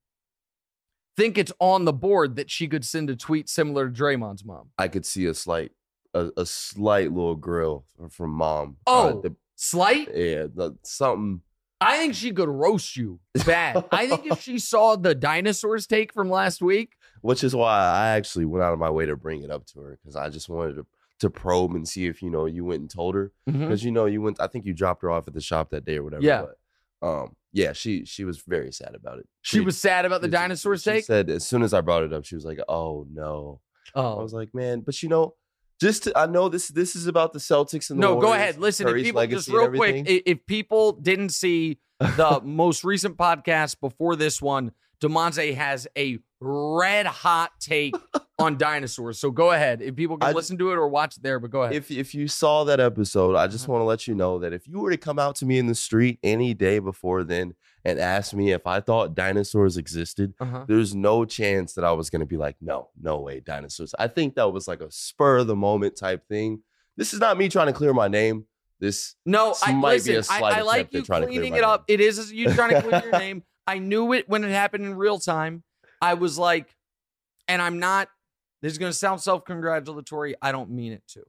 think 1.16 1.36
it's 1.36 1.52
on 1.58 1.84
the 1.84 1.92
board 1.92 2.36
that 2.36 2.50
she 2.50 2.68
could 2.68 2.84
send 2.84 3.10
a 3.10 3.16
tweet 3.16 3.48
similar 3.48 3.88
to 3.88 3.92
Draymond's 3.92 4.44
mom. 4.44 4.70
I 4.78 4.88
could 4.88 5.04
see 5.04 5.26
a 5.26 5.34
slight, 5.34 5.72
a, 6.14 6.30
a 6.36 6.46
slight 6.46 7.12
little 7.12 7.34
grill 7.34 7.84
from 8.10 8.30
mom. 8.30 8.76
Oh. 8.86 9.18
Uh, 9.18 9.20
the- 9.20 9.36
Slight? 9.60 10.08
yeah, 10.14 10.46
the, 10.54 10.76
something. 10.84 11.42
I 11.80 11.98
think 11.98 12.14
she 12.14 12.32
could 12.32 12.48
roast 12.48 12.96
you 12.96 13.18
bad. 13.44 13.84
I 13.90 14.06
think 14.06 14.26
if 14.26 14.40
she 14.40 14.60
saw 14.60 14.94
the 14.94 15.16
dinosaurs 15.16 15.88
take 15.88 16.12
from 16.12 16.30
last 16.30 16.62
week, 16.62 16.92
which 17.22 17.42
is 17.42 17.56
why 17.56 17.76
I 17.76 18.10
actually 18.10 18.44
went 18.44 18.62
out 18.62 18.72
of 18.72 18.78
my 18.78 18.90
way 18.90 19.06
to 19.06 19.16
bring 19.16 19.42
it 19.42 19.50
up 19.50 19.66
to 19.66 19.80
her 19.80 19.98
because 20.00 20.14
I 20.14 20.28
just 20.28 20.48
wanted 20.48 20.74
to 20.76 20.86
to 21.20 21.30
probe 21.30 21.74
and 21.74 21.86
see 21.88 22.06
if 22.06 22.22
you 22.22 22.30
know 22.30 22.46
you 22.46 22.64
went 22.64 22.80
and 22.80 22.90
told 22.90 23.14
her 23.14 23.32
because 23.46 23.84
you 23.84 23.90
know 23.90 24.06
you 24.06 24.22
went. 24.22 24.40
I 24.40 24.46
think 24.46 24.64
you 24.64 24.72
dropped 24.72 25.02
her 25.02 25.10
off 25.10 25.26
at 25.28 25.34
the 25.34 25.40
shop 25.40 25.70
that 25.70 25.84
day 25.84 25.96
or 25.98 26.04
whatever. 26.04 26.22
Yeah. 26.22 26.44
But, 27.00 27.08
um. 27.08 27.36
Yeah. 27.52 27.72
She 27.72 28.04
she 28.04 28.24
was 28.24 28.42
very 28.46 28.70
sad 28.72 28.94
about 28.94 29.18
it. 29.18 29.26
she 29.42 29.60
was 29.60 29.78
sad 29.78 30.04
about 30.04 30.20
the 30.20 30.26
she- 30.28 30.32
dinosaurs 30.32 30.82
She 30.82 31.00
said 31.00 31.30
as 31.30 31.46
soon 31.46 31.62
as 31.62 31.72
I 31.74 31.80
brought 31.80 32.02
it 32.04 32.12
up, 32.12 32.24
she 32.24 32.34
was 32.34 32.44
like, 32.44 32.58
"Oh 32.68 33.06
no." 33.12 33.60
I 33.94 34.00
Oh, 34.00 34.22
was 34.22 34.34
like, 34.34 34.54
"Man, 34.54 34.80
but 34.80 35.02
you 35.02 35.08
know." 35.08 35.34
Just 35.80 36.02
to, 36.04 36.18
I 36.18 36.26
know 36.26 36.48
this 36.48 36.66
this 36.68 36.96
is 36.96 37.06
about 37.06 37.32
the 37.32 37.38
Celtics 37.38 37.88
and 37.90 38.02
the 38.02 38.06
no, 38.06 38.20
go 38.20 38.32
ahead. 38.32 38.58
Listen, 38.58 38.88
if 38.88 38.96
people 38.96 39.24
just 39.28 39.48
real 39.48 39.70
quick, 39.70 40.04
if 40.08 40.44
people 40.44 40.90
didn't 40.92 41.28
see 41.28 41.78
the 42.00 42.40
most 42.44 42.82
recent 42.82 43.16
podcast 43.16 43.78
before 43.80 44.16
this 44.16 44.42
one, 44.42 44.72
Damonza 45.00 45.54
has 45.54 45.86
a 45.96 46.18
red 46.40 47.06
hot 47.06 47.52
take 47.60 47.94
on 48.38 48.56
dinosaurs. 48.56 49.18
So 49.18 49.30
go 49.30 49.50
ahead. 49.50 49.82
If 49.82 49.96
people 49.96 50.16
can 50.18 50.28
I- 50.30 50.32
listen 50.32 50.56
to 50.58 50.70
it 50.70 50.74
or 50.76 50.88
watch 50.88 51.16
it 51.16 51.22
there, 51.22 51.38
but 51.40 51.50
go 51.50 51.62
ahead. 51.62 51.74
if 51.74 51.90
if 51.90 52.14
you 52.14 52.28
saw 52.28 52.64
that 52.64 52.78
episode, 52.80 53.34
I 53.36 53.46
just 53.48 53.64
Uh-huh. 53.64 53.72
want 53.74 53.82
to 53.82 53.86
let 53.86 54.06
you 54.06 54.14
know 54.14 54.38
that 54.38 54.52
if 54.52 54.66
you 54.68 54.78
were 54.80 54.90
to 54.90 54.96
come 54.96 55.18
out 55.18 55.34
to 55.36 55.46
me 55.46 55.58
in 55.58 55.66
the 55.66 55.74
street 55.74 56.18
any 56.22 56.54
day 56.54 56.78
before 56.78 57.24
then 57.24 57.54
and 57.84 57.98
ask 57.98 58.32
me 58.34 58.52
if 58.52 58.66
I 58.66 58.80
thought 58.80 59.14
dinosaurs 59.14 59.76
existed, 59.76 60.34
uh-huh. 60.40 60.64
there's 60.68 60.94
no 60.94 61.24
chance 61.24 61.72
that 61.74 61.84
I 61.84 61.92
was 61.92 62.10
going 62.10 62.20
to 62.20 62.26
be 62.26 62.36
like, 62.36 62.56
no, 62.60 62.90
no 63.00 63.18
way, 63.20 63.40
dinosaurs. 63.40 63.94
I 63.98 64.08
think 64.08 64.34
that 64.36 64.52
was 64.52 64.68
like 64.68 64.80
a 64.80 64.90
spur 64.90 65.38
of 65.38 65.46
the 65.46 65.56
moment 65.56 65.96
type 65.96 66.26
thing. 66.28 66.62
This 66.96 67.12
is 67.14 67.20
not 67.20 67.36
me 67.38 67.48
trying 67.48 67.68
to 67.68 67.72
clear 67.72 67.92
my 67.94 68.08
name. 68.08 68.44
This 68.80 69.16
No, 69.26 69.54
I 69.62 69.72
might 69.72 70.04
be 70.04 70.12
a 70.14 70.16
listen. 70.18 70.34
I, 70.34 70.38
slight 70.38 70.54
I 70.58 70.62
like 70.62 70.92
you 70.92 71.02
trying 71.02 71.22
to 71.22 71.26
clear 71.28 71.40
cleaning 71.40 71.56
it 71.58 71.64
up. 71.64 71.84
name. 71.88 71.94
It 71.94 72.00
is 72.00 72.32
you 72.32 72.52
trying 72.54 72.70
to 72.74 72.82
clear 72.82 73.02
your 73.02 73.18
name. 73.18 73.42
I 73.66 73.78
knew 73.80 74.12
it 74.12 74.28
when 74.28 74.44
it 74.44 74.50
happened 74.50 74.84
in 74.84 74.94
real 74.94 75.18
time. 75.18 75.64
I 76.00 76.14
was 76.14 76.38
like, 76.38 76.74
and 77.46 77.60
I'm 77.60 77.78
not. 77.78 78.08
This 78.60 78.72
is 78.72 78.78
going 78.78 78.90
to 78.90 78.98
sound 78.98 79.20
self-congratulatory. 79.20 80.34
I 80.42 80.52
don't 80.52 80.70
mean 80.70 80.92
it 80.92 81.02
to. 81.08 81.22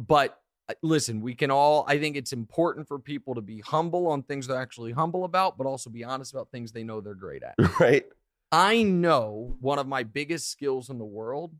But 0.00 0.38
uh, 0.68 0.74
listen, 0.82 1.20
we 1.20 1.34
can 1.34 1.50
all. 1.50 1.84
I 1.86 1.98
think 1.98 2.16
it's 2.16 2.32
important 2.32 2.88
for 2.88 2.98
people 2.98 3.34
to 3.36 3.40
be 3.40 3.60
humble 3.60 4.08
on 4.08 4.22
things 4.22 4.46
they're 4.46 4.60
actually 4.60 4.92
humble 4.92 5.24
about, 5.24 5.56
but 5.56 5.66
also 5.66 5.90
be 5.90 6.04
honest 6.04 6.32
about 6.32 6.50
things 6.50 6.72
they 6.72 6.84
know 6.84 7.00
they're 7.00 7.14
great 7.14 7.42
at. 7.42 7.54
right. 7.80 8.04
I 8.50 8.82
know 8.82 9.56
one 9.60 9.78
of 9.78 9.86
my 9.86 10.02
biggest 10.04 10.50
skills 10.50 10.90
in 10.90 10.98
the 10.98 11.04
world 11.04 11.54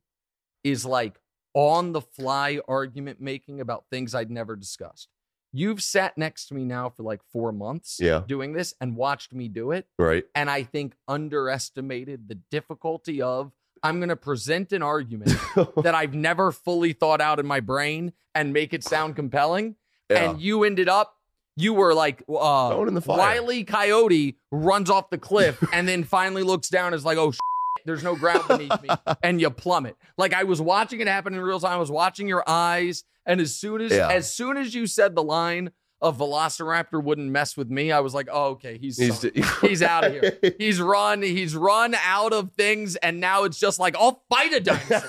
is 0.63 0.85
like 0.85 1.19
on 1.53 1.93
the 1.93 2.01
fly 2.01 2.61
argument 2.69 3.21
making 3.21 3.61
about 3.61 3.85
things 3.91 4.15
I'd 4.15 4.31
never 4.31 4.57
discussed. 4.57 5.09
You've 5.57 5.81
sat 5.83 6.19
next 6.19 6.47
to 6.47 6.55
me 6.55 6.65
now 6.65 6.91
for 6.91 7.05
like 7.05 7.21
four 7.33 7.53
months 7.53 7.99
Yeah. 8.01 8.23
doing 8.27 8.55
this 8.55 8.75
and 8.81 8.97
watched 8.97 9.33
me 9.33 9.47
do 9.47 9.71
it. 9.71 9.87
Right. 9.99 10.25
And 10.35 10.51
I 10.51 10.65
think 10.65 10.97
underestimated 11.07 12.29
the 12.29 12.35
difficulty 12.51 13.23
of 13.23 13.53
I'm 13.83 13.99
going 14.01 14.09
to 14.09 14.17
present 14.17 14.73
an 14.73 14.83
argument 14.83 15.31
that 15.85 15.95
I've 15.95 16.15
never 16.15 16.51
fully 16.51 16.93
thought 16.93 17.21
out 17.21 17.39
in 17.39 17.47
my 17.47 17.61
brain 17.61 18.13
and 18.35 18.53
make 18.53 18.73
it 18.75 18.83
sound 18.83 19.15
compelling. 19.15 19.77
Yeah. 20.11 20.31
And 20.33 20.41
you 20.41 20.65
ended 20.65 20.89
up, 20.89 21.15
you 21.57 21.73
were 21.75 21.95
like, 21.95 22.23
uh, 22.29 22.85
in 22.89 22.95
the 22.95 23.01
fire. 23.01 23.19
Wiley 23.19 23.63
Coyote 23.63 24.37
runs 24.51 24.91
off 24.91 25.11
the 25.11 25.19
cliff 25.19 25.63
and 25.73 25.87
then 25.87 26.03
finally 26.03 26.43
looks 26.43 26.69
down 26.69 26.87
and 26.89 26.95
is 26.97 27.05
like, 27.05 27.19
oh, 27.19 27.31
shit, 27.31 27.41
there's 27.85 28.03
no 28.03 28.17
ground 28.17 28.43
beneath 28.49 28.83
me. 28.83 28.89
And 29.23 29.41
you 29.41 29.51
plummet. 29.51 29.97
Like 30.19 30.33
I 30.33 30.45
was 30.45 30.61
watching 30.61 31.01
it 31.01 31.07
happen 31.07 31.35
in 31.35 31.41
real 31.41 31.61
time. 31.61 31.73
I 31.73 31.77
was 31.77 31.91
watching 31.91 32.27
your 32.27 32.43
eyes. 32.49 33.05
And 33.27 33.41
as 33.41 33.55
soon 33.55 33.81
as, 33.81 33.93
Yeah. 33.93 34.09
as 34.09 34.33
soon 34.33 34.57
as 34.57 34.75
you 34.75 34.87
said 34.87 35.15
the 35.15 35.23
line 35.23 35.71
of 36.01 36.19
Velociraptor 36.19 37.03
wouldn't 37.03 37.31
mess 37.31 37.57
with 37.57 37.71
me, 37.71 37.91
I 37.91 38.01
was 38.01 38.13
like, 38.13 38.29
oh, 38.31 38.49
okay, 38.51 38.77
he's, 38.77 38.99
He's, 38.99 39.23
he's 39.63 39.83
out 39.83 40.05
of 40.05 40.13
here. 40.13 40.39
He's 40.59 40.79
run, 40.81 41.23
he's 41.23 41.57
run 41.57 41.95
out 42.05 42.35
of 42.35 42.53
things. 42.53 42.97
And 42.97 43.21
now 43.21 43.45
it's 43.45 43.59
just 43.59 43.79
like, 43.79 43.97
I'll 43.97 44.23
fight 44.29 44.53
a 44.53 44.61
dinosaur. 44.61 45.01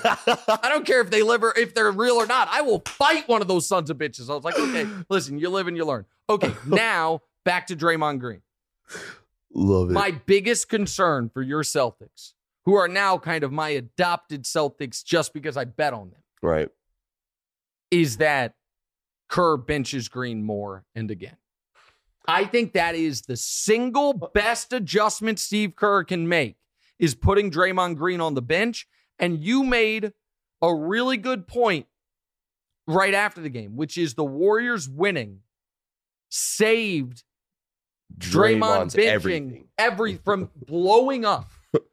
I 0.48 0.68
don't 0.70 0.86
care 0.86 1.02
if 1.02 1.10
they 1.10 1.22
live 1.22 1.42
or 1.42 1.52
if 1.58 1.74
they're 1.74 1.92
real 1.92 2.14
or 2.14 2.26
not. 2.26 2.48
I 2.50 2.62
will 2.62 2.80
fight 2.86 3.28
one 3.28 3.42
of 3.42 3.48
those 3.48 3.66
sons 3.68 3.90
of 3.90 3.98
bitches. 3.98 4.30
I 4.30 4.34
was 4.34 4.44
like, 4.44 4.58
okay, 4.58 4.86
listen, 5.10 5.38
you 5.38 5.50
live 5.50 5.66
and 5.66 5.76
you 5.76 5.84
learn. 5.84 6.06
Okay, 6.30 6.54
now 6.66 7.20
back 7.44 7.66
to 7.66 7.76
Draymond 7.76 8.20
Green. 8.20 8.40
Love 9.52 9.90
it. 9.90 9.94
My 9.94 10.10
biggest 10.10 10.68
concern 10.68 11.28
for 11.28 11.42
your 11.42 11.62
Celtics, 11.62 12.32
who 12.64 12.74
are 12.74 12.88
now 12.88 13.16
kind 13.18 13.44
of 13.44 13.52
my 13.52 13.70
adopted 13.70 14.44
Celtics 14.44 15.04
just 15.04 15.32
because 15.32 15.56
I 15.56 15.64
bet 15.64 15.92
on 15.94 16.10
them, 16.10 16.20
right. 16.42 16.68
Is 17.90 18.18
that 18.18 18.54
Kerr 19.28 19.56
benches 19.56 20.08
Green 20.08 20.42
more 20.42 20.84
and 20.94 21.10
again. 21.10 21.36
I 22.28 22.44
think 22.44 22.72
that 22.72 22.94
is 22.94 23.22
the 23.22 23.36
single 23.36 24.12
best 24.12 24.72
adjustment 24.72 25.38
Steve 25.38 25.76
Kerr 25.76 26.04
can 26.04 26.28
make 26.28 26.56
is 26.98 27.14
putting 27.14 27.50
Draymond 27.50 27.96
Green 27.96 28.20
on 28.20 28.34
the 28.34 28.42
bench. 28.42 28.86
And 29.18 29.42
you 29.42 29.62
made 29.62 30.12
a 30.60 30.74
really 30.74 31.16
good 31.16 31.46
point 31.46 31.86
right 32.86 33.14
after 33.14 33.40
the 33.40 33.48
game, 33.48 33.76
which 33.76 33.96
is 33.96 34.14
the 34.14 34.24
Warriors 34.24 34.88
winning 34.88 35.40
saved 36.28 37.22
Draymond 38.18 38.94
benching 38.94 39.06
everything. 39.06 39.68
every 39.78 40.16
from 40.24 40.50
blowing 40.54 41.24
up. 41.24 41.50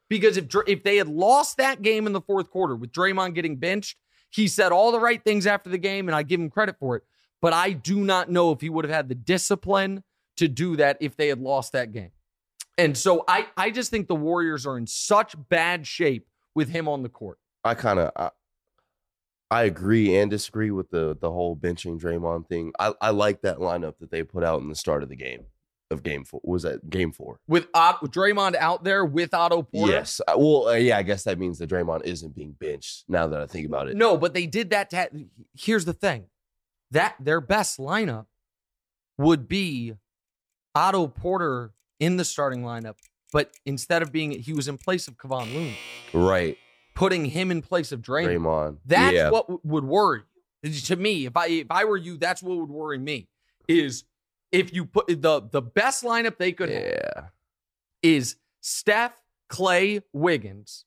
Because 0.09 0.37
if 0.37 0.45
if 0.67 0.83
they 0.83 0.97
had 0.97 1.07
lost 1.07 1.57
that 1.57 1.81
game 1.81 2.05
in 2.05 2.13
the 2.13 2.21
fourth 2.21 2.49
quarter 2.49 2.75
with 2.75 2.91
Draymond 2.91 3.33
getting 3.33 3.57
benched, 3.57 3.97
he 4.33 4.47
said 4.47 4.71
all 4.71 4.91
the 4.91 4.99
right 4.99 5.23
things 5.23 5.45
after 5.45 5.69
the 5.69 5.77
game, 5.77 6.07
and 6.07 6.15
I 6.15 6.23
give 6.23 6.39
him 6.39 6.49
credit 6.49 6.77
for 6.79 6.95
it. 6.95 7.03
But 7.41 7.53
I 7.53 7.71
do 7.71 7.99
not 7.99 8.29
know 8.29 8.51
if 8.51 8.61
he 8.61 8.69
would 8.69 8.85
have 8.85 8.93
had 8.93 9.09
the 9.09 9.15
discipline 9.15 10.03
to 10.37 10.47
do 10.47 10.75
that 10.77 10.97
if 11.01 11.15
they 11.15 11.27
had 11.27 11.39
lost 11.39 11.73
that 11.73 11.91
game. 11.91 12.11
And 12.77 12.97
so 12.97 13.23
I 13.27 13.47
I 13.55 13.69
just 13.69 13.91
think 13.91 14.07
the 14.07 14.15
Warriors 14.15 14.65
are 14.65 14.77
in 14.77 14.87
such 14.87 15.35
bad 15.49 15.85
shape 15.85 16.27
with 16.55 16.69
him 16.69 16.87
on 16.87 17.03
the 17.03 17.09
court. 17.09 17.37
I 17.63 17.75
kind 17.75 17.99
of 17.99 18.11
I, 18.15 18.31
I 19.51 19.63
agree 19.63 20.15
and 20.17 20.31
disagree 20.31 20.71
with 20.71 20.89
the 20.89 21.15
the 21.19 21.29
whole 21.29 21.55
benching 21.55 21.99
Draymond 21.99 22.47
thing. 22.47 22.73
I, 22.79 22.93
I 22.99 23.09
like 23.11 23.41
that 23.41 23.57
lineup 23.57 23.99
that 23.99 24.09
they 24.09 24.23
put 24.23 24.43
out 24.43 24.61
in 24.61 24.69
the 24.69 24.75
start 24.75 25.03
of 25.03 25.09
the 25.09 25.15
game 25.15 25.45
of 25.93 26.03
game 26.03 26.25
four. 26.25 26.41
Was 26.43 26.63
that 26.63 26.89
game 26.89 27.13
four? 27.13 27.39
With, 27.47 27.67
Ot- 27.73 28.01
Draymond 28.11 28.55
out 28.55 28.83
there 28.83 29.05
with 29.05 29.33
Otto 29.33 29.61
Porter. 29.61 29.93
Yes. 29.93 30.19
Uh, 30.27 30.33
Well, 30.35 30.67
uh, 30.67 30.73
yeah. 30.73 30.97
I 30.97 31.03
guess 31.03 31.23
that 31.23 31.39
means 31.39 31.59
that 31.59 31.69
Draymond 31.69 32.03
isn't 32.03 32.35
being 32.35 32.51
benched. 32.59 33.05
Now 33.07 33.27
that 33.27 33.39
I 33.41 33.45
think 33.47 33.65
about 33.65 33.87
it. 33.87 33.95
No, 33.95 34.17
but 34.17 34.33
they 34.33 34.45
did 34.47 34.71
that. 34.71 34.89
To, 34.89 35.07
here's 35.53 35.85
the 35.85 35.93
thing: 35.93 36.25
that 36.91 37.15
their 37.19 37.39
best 37.39 37.77
lineup 37.79 38.25
would 39.17 39.47
be 39.47 39.93
Otto 40.75 41.07
Porter 41.07 41.71
in 41.99 42.17
the 42.17 42.25
starting 42.25 42.63
lineup, 42.63 42.95
but 43.31 43.51
instead 43.65 44.01
of 44.01 44.11
being, 44.11 44.31
he 44.31 44.53
was 44.53 44.67
in 44.67 44.77
place 44.77 45.07
of 45.07 45.17
Kevon 45.17 45.53
Looney, 45.53 45.77
Right. 46.13 46.57
putting 46.95 47.25
him 47.25 47.51
in 47.51 47.61
place 47.61 47.91
of 47.91 48.01
Draymond. 48.01 48.39
Draymond. 48.39 48.77
That's 48.85 49.13
yeah. 49.15 49.29
what 49.29 49.43
w- 49.47 49.59
would 49.63 49.83
worry 49.85 50.21
you. 50.63 50.71
to 50.71 50.95
me. 50.95 51.25
If 51.27 51.37
I 51.37 51.47
if 51.47 51.67
I 51.69 51.85
were 51.85 51.97
you, 51.97 52.17
that's 52.17 52.41
what 52.41 52.57
would 52.57 52.69
worry 52.69 52.97
me. 52.97 53.27
Is 53.67 54.03
if 54.53 54.73
you 54.73 54.85
put 54.85 55.07
the 55.07 55.41
the 55.51 55.61
best 55.61 56.05
lineup 56.05 56.37
they 56.37 56.53
could 56.53 56.69
have 56.69 57.31
is 58.01 58.37
Steph, 58.61 59.19
Klay, 59.51 60.01
Wiggins, 60.13 60.85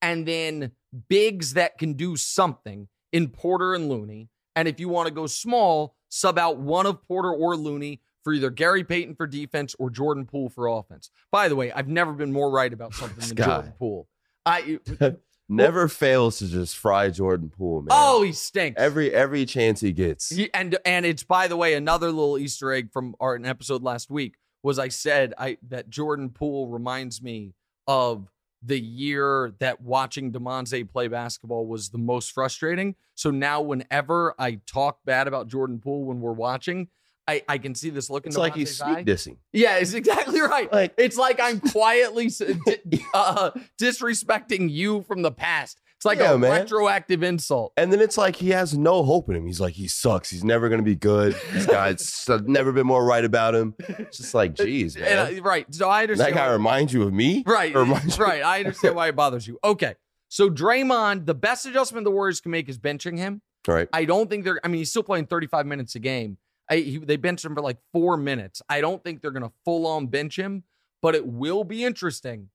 and 0.00 0.26
then 0.26 0.72
bigs 1.08 1.54
that 1.54 1.76
can 1.76 1.94
do 1.94 2.16
something 2.16 2.88
in 3.12 3.28
Porter 3.28 3.74
and 3.74 3.88
Looney. 3.90 4.30
And 4.56 4.68
if 4.68 4.80
you 4.80 4.88
want 4.88 5.08
to 5.08 5.14
go 5.14 5.26
small, 5.26 5.96
sub 6.08 6.38
out 6.38 6.58
one 6.58 6.86
of 6.86 7.02
Porter 7.02 7.32
or 7.32 7.56
Looney 7.56 8.00
for 8.22 8.32
either 8.32 8.50
Gary 8.50 8.84
Payton 8.84 9.16
for 9.16 9.26
defense 9.26 9.74
or 9.78 9.90
Jordan 9.90 10.24
Poole 10.24 10.48
for 10.48 10.66
offense. 10.68 11.10
By 11.30 11.48
the 11.48 11.56
way, 11.56 11.72
I've 11.72 11.88
never 11.88 12.12
been 12.12 12.32
more 12.32 12.50
right 12.50 12.72
about 12.72 12.94
something 12.94 13.16
This 13.18 13.28
than 13.28 13.36
guy. 13.36 13.44
Jordan 13.46 13.72
Poole. 13.78 14.08
I 14.46 14.78
Never 15.56 15.88
fails 15.88 16.38
to 16.38 16.48
just 16.48 16.76
fry 16.76 17.10
Jordan 17.10 17.50
Poole, 17.50 17.82
man. 17.82 17.88
oh, 17.92 18.22
he 18.22 18.32
stinks. 18.32 18.80
every 18.80 19.12
every 19.12 19.44
chance 19.46 19.80
he 19.80 19.92
gets. 19.92 20.30
He- 20.30 20.52
and 20.54 20.76
and 20.84 21.04
it's 21.06 21.22
by 21.24 21.48
the 21.48 21.56
way 21.56 21.74
another 21.74 22.10
little 22.10 22.38
Easter 22.38 22.72
egg 22.72 22.90
from 22.92 23.14
our 23.20 23.34
an 23.34 23.46
episode 23.46 23.82
last 23.82 24.10
week 24.10 24.36
was 24.62 24.78
I 24.78 24.88
said 24.88 25.34
I 25.38 25.58
that 25.68 25.90
Jordan 25.90 26.30
Poole 26.30 26.68
reminds 26.68 27.22
me 27.22 27.54
of 27.86 28.28
the 28.64 28.80
year 28.80 29.52
that 29.58 29.80
watching 29.80 30.30
Damonza 30.30 30.88
play 30.88 31.08
basketball 31.08 31.66
was 31.66 31.88
the 31.88 31.98
most 31.98 32.30
frustrating. 32.30 32.94
So 33.16 33.30
now 33.32 33.60
whenever 33.60 34.34
I 34.38 34.60
talk 34.66 34.98
bad 35.04 35.26
about 35.26 35.48
Jordan 35.48 35.80
Poole 35.80 36.04
when 36.04 36.20
we're 36.20 36.32
watching, 36.32 36.88
I, 37.28 37.42
I 37.48 37.58
can 37.58 37.74
see 37.74 37.90
this 37.90 38.10
look 38.10 38.24
in 38.24 38.30
It's 38.30 38.36
like 38.36 38.54
he's 38.54 38.76
sneak 38.76 38.96
eye. 38.98 39.04
dissing. 39.04 39.36
Yeah, 39.52 39.76
it's 39.78 39.94
exactly 39.94 40.40
right. 40.40 40.70
Like 40.72 40.94
It's 40.98 41.16
like 41.16 41.38
I'm 41.40 41.60
quietly 41.72 42.30
uh, 43.14 43.50
disrespecting 43.80 44.70
you 44.70 45.02
from 45.02 45.22
the 45.22 45.30
past. 45.30 45.80
It's 45.96 46.04
like 46.04 46.18
Yeah, 46.18 46.32
a 46.32 46.38
man. 46.38 46.62
retroactive 46.62 47.22
insult. 47.22 47.72
And 47.76 47.92
then 47.92 48.00
it's 48.00 48.18
like 48.18 48.34
he 48.34 48.48
has 48.50 48.76
no 48.76 49.04
hope 49.04 49.28
in 49.28 49.36
him. 49.36 49.46
He's 49.46 49.60
like, 49.60 49.74
he 49.74 49.86
sucks. 49.86 50.30
He's 50.30 50.42
never 50.42 50.68
going 50.68 50.80
to 50.80 50.84
be 50.84 50.96
good. 50.96 51.36
This 51.52 51.66
guy's 51.66 52.28
never 52.46 52.72
been 52.72 52.88
more 52.88 53.04
right 53.04 53.24
about 53.24 53.54
him. 53.54 53.74
It's 53.78 54.16
just 54.18 54.34
like, 54.34 54.54
geez, 54.54 54.96
man. 54.96 55.18
I- 55.18 55.38
right. 55.38 55.72
So 55.72 55.88
I 55.88 56.02
understand. 56.02 56.34
that 56.34 56.38
guy 56.38 56.52
reminds 56.52 56.92
you 56.92 57.04
of 57.04 57.12
me? 57.12 57.44
Right. 57.46 57.72
Reminds 57.74 58.18
Right. 58.18 58.42
I 58.42 58.58
understand 58.58 58.96
why 58.96 59.08
it 59.08 59.16
bothers 59.16 59.46
you. 59.46 59.60
Okay. 59.62 59.94
So 60.28 60.50
Draymond, 60.50 61.26
the 61.26 61.34
best 61.34 61.66
adjustment 61.66 62.04
the 62.04 62.10
Warriors 62.10 62.40
can 62.40 62.50
make 62.50 62.68
is 62.68 62.78
benching 62.78 63.16
him. 63.18 63.42
Right. 63.68 63.88
I 63.92 64.04
don't 64.06 64.28
think 64.28 64.42
they're, 64.42 64.58
I 64.64 64.68
mean, 64.68 64.78
he's 64.78 64.90
still 64.90 65.04
playing 65.04 65.26
35 65.26 65.66
minutes 65.66 65.94
a 65.94 66.00
game. 66.00 66.36
I, 66.70 66.76
he, 66.76 66.98
they 66.98 67.16
benched 67.16 67.44
him 67.44 67.54
for 67.54 67.60
like 67.60 67.78
four 67.92 68.16
minutes. 68.16 68.62
I 68.68 68.80
don't 68.80 69.02
think 69.02 69.20
they're 69.20 69.30
going 69.30 69.42
to 69.42 69.52
full 69.64 69.86
on 69.86 70.06
bench 70.06 70.38
him, 70.38 70.64
but 71.00 71.14
it 71.14 71.26
will 71.26 71.64
be 71.64 71.84
interesting. 71.84 72.48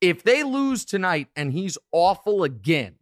If 0.00 0.22
they 0.22 0.42
lose 0.42 0.84
tonight 0.84 1.28
and 1.34 1.52
he's 1.52 1.78
awful 1.92 2.44
again, 2.44 2.94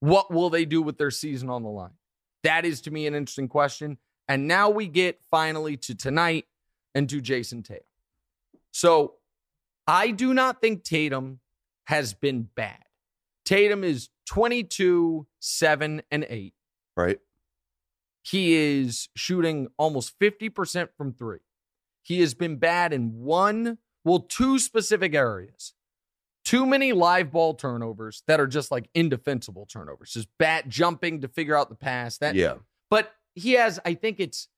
what 0.00 0.30
will 0.30 0.50
they 0.50 0.64
do 0.64 0.82
with 0.82 0.98
their 0.98 1.10
season 1.10 1.48
on 1.48 1.62
the 1.62 1.68
line? 1.68 1.94
That 2.42 2.64
is 2.64 2.82
to 2.82 2.90
me 2.90 3.06
an 3.06 3.14
interesting 3.14 3.48
question. 3.48 3.98
And 4.28 4.46
now 4.46 4.70
we 4.70 4.86
get 4.86 5.20
finally 5.30 5.76
to 5.78 5.94
tonight 5.94 6.46
and 6.94 7.08
to 7.08 7.20
Jayson 7.20 7.62
Tatum. 7.62 7.84
So 8.70 9.14
I 9.86 10.10
do 10.10 10.34
not 10.34 10.60
think 10.60 10.84
Tatum 10.84 11.40
has 11.84 12.14
been 12.14 12.48
bad. 12.54 12.78
Tatum 13.44 13.84
is 13.84 14.08
22, 14.26 15.26
7, 15.40 16.02
and 16.10 16.26
8. 16.28 16.54
Right. 16.96 17.18
He 18.26 18.54
is 18.54 19.08
shooting 19.14 19.68
almost 19.76 20.18
50% 20.18 20.88
from 20.96 21.12
three. 21.12 21.40
He 22.02 22.20
has 22.20 22.34
been 22.34 22.56
bad 22.56 22.92
in 22.92 23.12
one, 23.14 23.78
well, 24.04 24.20
two 24.20 24.58
specific 24.58 25.14
areas. 25.14 25.74
Too 26.44 26.66
many 26.66 26.92
live 26.92 27.30
ball 27.32 27.54
turnovers 27.54 28.22
that 28.26 28.40
are 28.40 28.46
just 28.46 28.70
like 28.70 28.88
indefensible 28.94 29.66
turnovers, 29.66 30.12
just 30.12 30.28
bat 30.38 30.68
jumping 30.68 31.20
to 31.22 31.28
figure 31.28 31.56
out 31.56 31.68
the 31.68 31.74
pass. 31.74 32.18
That 32.18 32.34
Yeah. 32.34 32.56
but 32.90 33.12
he 33.34 33.52
has, 33.52 33.80
I 33.84 33.94
think 33.94 34.20
it's 34.20 34.48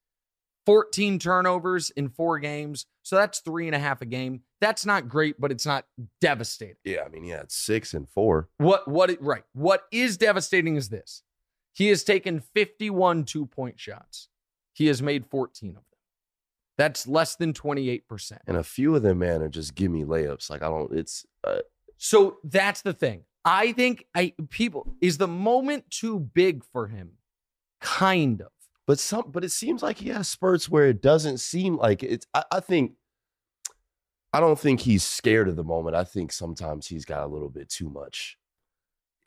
14 0.66 1.18
turnovers 1.20 1.90
in 1.90 2.08
four 2.08 2.38
games. 2.40 2.86
So 3.02 3.14
that's 3.16 3.38
three 3.38 3.66
and 3.66 3.74
a 3.74 3.78
half 3.78 4.02
a 4.02 4.06
game. 4.06 4.42
That's 4.60 4.84
not 4.84 5.08
great, 5.08 5.40
but 5.40 5.52
it's 5.52 5.64
not 5.66 5.86
devastating. 6.20 6.76
Yeah. 6.84 7.02
I 7.06 7.08
mean, 7.08 7.24
yeah, 7.24 7.42
it's 7.42 7.54
six 7.54 7.94
and 7.94 8.08
four. 8.08 8.48
What 8.58 8.88
what 8.88 9.16
right. 9.22 9.44
What 9.52 9.84
is 9.92 10.16
devastating 10.16 10.74
is 10.76 10.88
this. 10.88 11.22
He 11.76 11.88
has 11.88 12.04
taken 12.04 12.40
51 12.40 13.24
two-point 13.24 13.78
shots. 13.78 14.30
He 14.72 14.86
has 14.86 15.02
made 15.02 15.26
14 15.26 15.68
of 15.70 15.74
them. 15.74 15.82
That's 16.78 17.06
less 17.06 17.36
than 17.36 17.52
28%. 17.52 18.38
And 18.46 18.56
a 18.56 18.64
few 18.64 18.96
of 18.96 19.02
them, 19.02 19.18
man, 19.18 19.42
are 19.42 19.50
just 19.50 19.74
give 19.74 19.90
me 19.90 20.04
layups. 20.04 20.48
Like 20.48 20.62
I 20.62 20.68
don't. 20.68 20.90
It's 20.92 21.26
uh, 21.44 21.58
So 21.98 22.38
that's 22.44 22.80
the 22.80 22.94
thing. 22.94 23.24
I 23.44 23.72
think 23.72 24.06
I 24.14 24.32
people 24.48 24.94
is 25.02 25.18
the 25.18 25.28
moment 25.28 25.90
too 25.90 26.18
big 26.18 26.64
for 26.64 26.86
him. 26.86 27.12
Kind 27.82 28.40
of. 28.40 28.48
but 28.86 28.98
some. 28.98 29.30
But 29.30 29.44
it 29.44 29.52
seems 29.52 29.82
like 29.82 29.98
he 29.98 30.08
has 30.08 30.28
spurts 30.28 30.70
where 30.70 30.86
it 30.86 31.02
doesn't 31.02 31.38
seem 31.38 31.76
like 31.76 32.02
it's. 32.02 32.26
I, 32.32 32.44
I 32.52 32.60
think. 32.60 32.92
I 34.32 34.40
don't 34.40 34.58
think 34.58 34.80
he's 34.80 35.04
scared 35.04 35.48
of 35.48 35.56
the 35.56 35.64
moment. 35.64 35.94
I 35.94 36.04
think 36.04 36.32
sometimes 36.32 36.86
he's 36.86 37.04
got 37.04 37.22
a 37.22 37.26
little 37.26 37.48
bit 37.48 37.68
too 37.68 37.88
much 37.90 38.36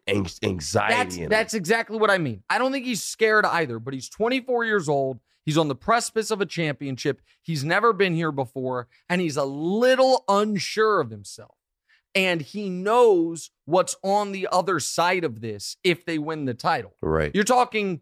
anxiety. 0.08 1.22
That's 1.22 1.30
that's 1.30 1.54
exactly 1.54 1.98
what 1.98 2.10
I 2.10 2.18
mean. 2.18 2.44
I 2.50 2.58
don't 2.58 2.72
think 2.72 2.86
he's 2.86 3.04
scared 3.04 3.46
either, 3.46 3.80
but 3.80 3.94
he's 3.94 4.10
24 4.10 4.66
years 4.66 4.90
old. 4.90 5.20
He's 5.46 5.58
on 5.58 5.68
the 5.68 5.76
precipice 5.76 6.32
of 6.32 6.42
a 6.42 6.46
championship. 6.46 7.22
He's 7.42 7.64
never 7.64 7.94
been 7.94 8.14
here 8.14 8.32
before, 8.32 8.88
and 9.10 9.20
he's 9.22 9.38
a 9.38 9.46
little 9.46 10.24
unsure 10.28 11.02
of 11.02 11.10
himself. 11.10 11.56
And 12.16 12.42
he 12.42 12.70
knows 12.70 13.52
what's 13.66 13.96
on 14.04 14.32
the 14.32 14.48
other 14.52 14.80
side 14.80 15.24
of 15.24 15.42
this 15.42 15.78
if 15.84 16.06
they 16.06 16.18
win 16.18 16.46
the 16.46 16.54
title. 16.54 16.96
right. 17.02 17.32
You're 17.34 17.44
talking, 17.44 18.02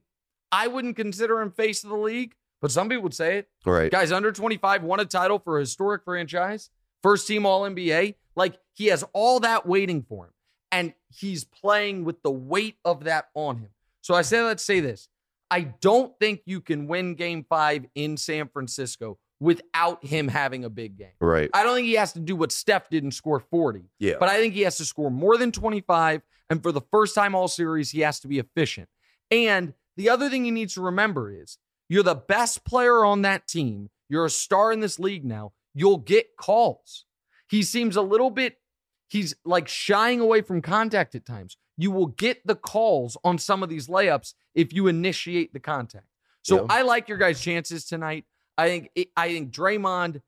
I 0.51 0.67
wouldn't 0.67 0.95
consider 0.95 1.41
him 1.41 1.51
face 1.51 1.83
of 1.83 1.89
the 1.89 1.97
league, 1.97 2.33
but 2.61 2.71
some 2.71 2.89
people 2.89 3.03
would 3.03 3.13
say 3.13 3.39
it. 3.39 3.49
Right. 3.65 3.91
Guys 3.91 4.11
under 4.11 4.31
25 4.31 4.83
won 4.83 4.99
a 4.99 5.05
title 5.05 5.39
for 5.39 5.57
a 5.57 5.61
historic 5.61 6.03
franchise, 6.03 6.69
first 7.03 7.27
team 7.27 7.45
All 7.45 7.63
NBA. 7.63 8.15
Like 8.35 8.57
he 8.73 8.87
has 8.87 9.03
all 9.13 9.39
that 9.41 9.65
waiting 9.65 10.03
for 10.03 10.25
him, 10.25 10.31
and 10.71 10.93
he's 11.09 11.43
playing 11.43 12.03
with 12.03 12.21
the 12.23 12.31
weight 12.31 12.75
of 12.85 13.05
that 13.05 13.29
on 13.33 13.57
him. 13.57 13.69
So 14.01 14.13
I 14.13 14.21
say, 14.21 14.41
let's 14.41 14.63
say 14.63 14.79
this: 14.79 15.09
I 15.51 15.61
don't 15.61 16.17
think 16.19 16.41
you 16.45 16.61
can 16.61 16.87
win 16.87 17.15
Game 17.15 17.45
Five 17.47 17.85
in 17.95 18.17
San 18.17 18.47
Francisco 18.49 19.17
without 19.39 20.03
him 20.03 20.27
having 20.27 20.65
a 20.65 20.69
big 20.69 20.97
game. 20.97 21.11
Right. 21.21 21.49
I 21.53 21.63
don't 21.63 21.75
think 21.75 21.85
he 21.87 21.93
has 21.93 22.13
to 22.13 22.19
do 22.19 22.35
what 22.35 22.51
Steph 22.51 22.89
did 22.89 23.03
and 23.03 23.13
score 23.13 23.39
40, 23.39 23.83
Yeah. 23.99 24.15
but 24.19 24.29
I 24.29 24.37
think 24.37 24.55
he 24.55 24.61
has 24.61 24.77
to 24.77 24.85
score 24.85 25.11
more 25.11 25.37
than 25.37 25.51
25. 25.51 26.23
And 26.49 26.63
for 26.63 26.71
the 26.71 26.81
first 26.91 27.13
time 27.13 27.35
all 27.35 27.47
series, 27.47 27.91
he 27.91 27.99
has 27.99 28.19
to 28.21 28.27
be 28.27 28.39
efficient. 28.39 28.89
And 29.29 29.73
the 29.95 30.09
other 30.09 30.27
thing 30.29 30.43
he 30.45 30.49
needs 30.49 30.73
to 30.73 30.81
remember 30.81 31.31
is 31.31 31.59
you're 31.87 32.01
the 32.01 32.15
best 32.15 32.65
player 32.65 33.05
on 33.05 33.21
that 33.23 33.47
team. 33.47 33.89
You're 34.09 34.25
a 34.25 34.29
star 34.31 34.71
in 34.71 34.79
this 34.79 34.97
league 34.97 35.23
now. 35.25 35.51
You'll 35.75 35.97
get 35.97 36.35
calls. 36.37 37.05
He 37.47 37.61
seems 37.61 37.95
a 37.95 38.01
little 38.01 38.31
bit, 38.31 38.57
he's 39.07 39.35
like 39.45 39.67
shying 39.67 40.19
away 40.19 40.41
from 40.41 40.61
contact 40.61 41.15
at 41.15 41.25
times. 41.25 41.57
You 41.77 41.91
will 41.91 42.07
get 42.07 42.45
the 42.45 42.55
calls 42.55 43.17
on 43.23 43.37
some 43.37 43.61
of 43.63 43.69
these 43.69 43.87
layups 43.87 44.33
if 44.55 44.73
you 44.73 44.87
initiate 44.87 45.53
the 45.53 45.59
contact. 45.59 46.07
So 46.43 46.61
Yeah. 46.61 46.65
I 46.69 46.81
like 46.81 47.07
your 47.07 47.17
guys' 47.17 47.39
chances 47.41 47.85
tonight. 47.85 48.25
I 48.57 48.67
think 48.67 48.89
I 49.15 49.27
think 49.29 49.51
Draymond 49.51 50.21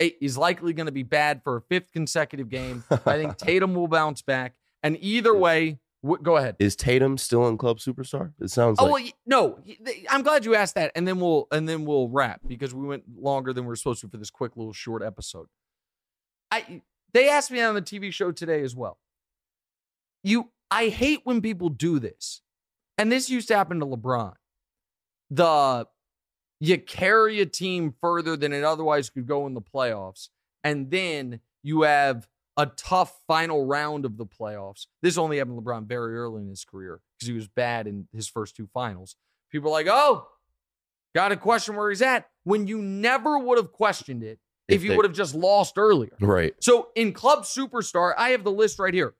eh, 0.00 0.10
is 0.20 0.36
likely 0.36 0.72
going 0.72 0.86
to 0.86 0.92
be 0.92 1.04
bad 1.04 1.42
for 1.44 1.56
a 1.56 1.60
fifth 1.62 1.92
consecutive 1.92 2.48
game. 2.48 2.82
I 2.90 2.96
think 3.16 3.36
Tatum 3.38 3.74
will 3.74 3.86
bounce 3.88 4.20
back, 4.22 4.54
and 4.82 4.96
either 5.00 5.32
way, 5.36 5.78
w- 6.02 6.20
go 6.20 6.36
ahead. 6.38 6.56
Is 6.58 6.74
Tatum 6.74 7.16
still 7.18 7.46
in 7.46 7.56
Club 7.56 7.78
Superstar? 7.78 8.32
It 8.40 8.50
sounds 8.50 8.78
Oh 8.80 8.86
like 8.86 8.92
well, 9.04 9.12
no. 9.26 9.58
I'm 10.10 10.22
glad 10.22 10.44
you 10.44 10.56
asked 10.56 10.74
that, 10.74 10.90
and 10.96 11.06
then 11.06 11.20
we'll 11.20 11.46
and 11.52 11.68
then 11.68 11.84
we'll 11.84 12.08
wrap 12.08 12.40
because 12.48 12.74
we 12.74 12.84
went 12.84 13.04
longer 13.16 13.52
than 13.52 13.64
we 13.66 13.72
are 13.72 13.76
supposed 13.76 14.00
to 14.00 14.08
for 14.08 14.16
this 14.16 14.30
quick 14.30 14.56
little 14.56 14.72
short 14.72 15.02
episode. 15.04 15.46
I 16.50 16.82
they 17.12 17.28
asked 17.28 17.50
me 17.50 17.60
on 17.60 17.74
the 17.74 17.82
TV 17.82 18.12
show 18.12 18.32
today 18.32 18.62
as 18.62 18.74
well. 18.76 18.98
You, 20.22 20.50
I 20.70 20.88
hate 20.88 21.20
when 21.24 21.40
people 21.40 21.68
do 21.68 21.98
this, 21.98 22.42
and 22.96 23.10
this 23.10 23.30
used 23.30 23.48
to 23.48 23.56
happen 23.56 23.80
to 23.80 23.86
LeBron. 23.86 24.34
The 25.30 25.86
you 26.60 26.78
carry 26.78 27.40
a 27.40 27.46
team 27.46 27.94
further 28.00 28.36
than 28.36 28.52
it 28.52 28.64
otherwise 28.64 29.10
could 29.10 29.26
go 29.26 29.46
in 29.46 29.54
the 29.54 29.62
playoffs, 29.62 30.28
and 30.64 30.90
then 30.90 31.40
you 31.62 31.82
have 31.82 32.26
a 32.56 32.66
tough 32.66 33.20
final 33.28 33.64
round 33.64 34.04
of 34.04 34.16
the 34.16 34.26
playoffs. 34.26 34.86
This 35.00 35.16
only 35.16 35.38
happened 35.38 35.58
to 35.58 35.62
LeBron 35.62 35.86
very 35.86 36.16
early 36.18 36.42
in 36.42 36.48
his 36.48 36.64
career 36.64 37.00
because 37.16 37.28
he 37.28 37.34
was 37.34 37.46
bad 37.46 37.86
in 37.86 38.08
his 38.12 38.28
first 38.28 38.56
two 38.56 38.66
finals. 38.74 39.14
People 39.52 39.70
are 39.70 39.72
like, 39.72 39.86
oh, 39.88 40.26
got 41.14 41.28
to 41.28 41.36
question 41.36 41.76
where 41.76 41.88
he's 41.88 42.02
at 42.02 42.28
when 42.42 42.66
you 42.66 42.82
never 42.82 43.38
would 43.38 43.58
have 43.58 43.70
questioned 43.70 44.24
it 44.24 44.40
if, 44.68 44.76
If 44.76 44.84
you 44.84 44.94
would 44.96 45.04
have 45.04 45.14
just 45.14 45.34
lost 45.34 45.78
earlier. 45.78 46.12
right. 46.20 46.54
So 46.60 46.88
in 46.94 47.12
Club 47.12 47.44
Superstar, 47.44 48.14
I 48.16 48.30
have 48.30 48.44
the 48.44 48.52
list 48.52 48.78
right 48.78 48.94
here. 48.94 49.14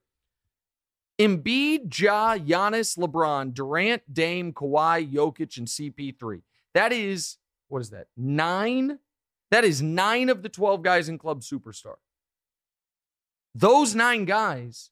Embiid, 1.19 1.99
Ja, 1.99 2.37
Giannis, 2.37 2.97
LeBron, 2.97 3.53
Durant, 3.53 4.01
Dame, 4.13 4.53
Kawhi, 4.53 5.11
Jokic, 5.11 5.57
and 5.57 5.67
CP3. 5.67 6.41
That 6.73 6.93
is, 6.93 7.37
what 7.67 7.81
is 7.81 7.89
that? 7.89 8.07
Nine? 8.15 8.99
That 9.51 9.65
is 9.65 9.81
nine 9.81 10.29
of 10.29 10.43
the 10.43 10.49
12 10.49 10.81
guys 10.81 11.09
in 11.09 11.17
Club 11.17 11.41
Superstar. 11.41 11.95
Those 13.55 13.95
nine 13.95 14.25
guys 14.25 14.91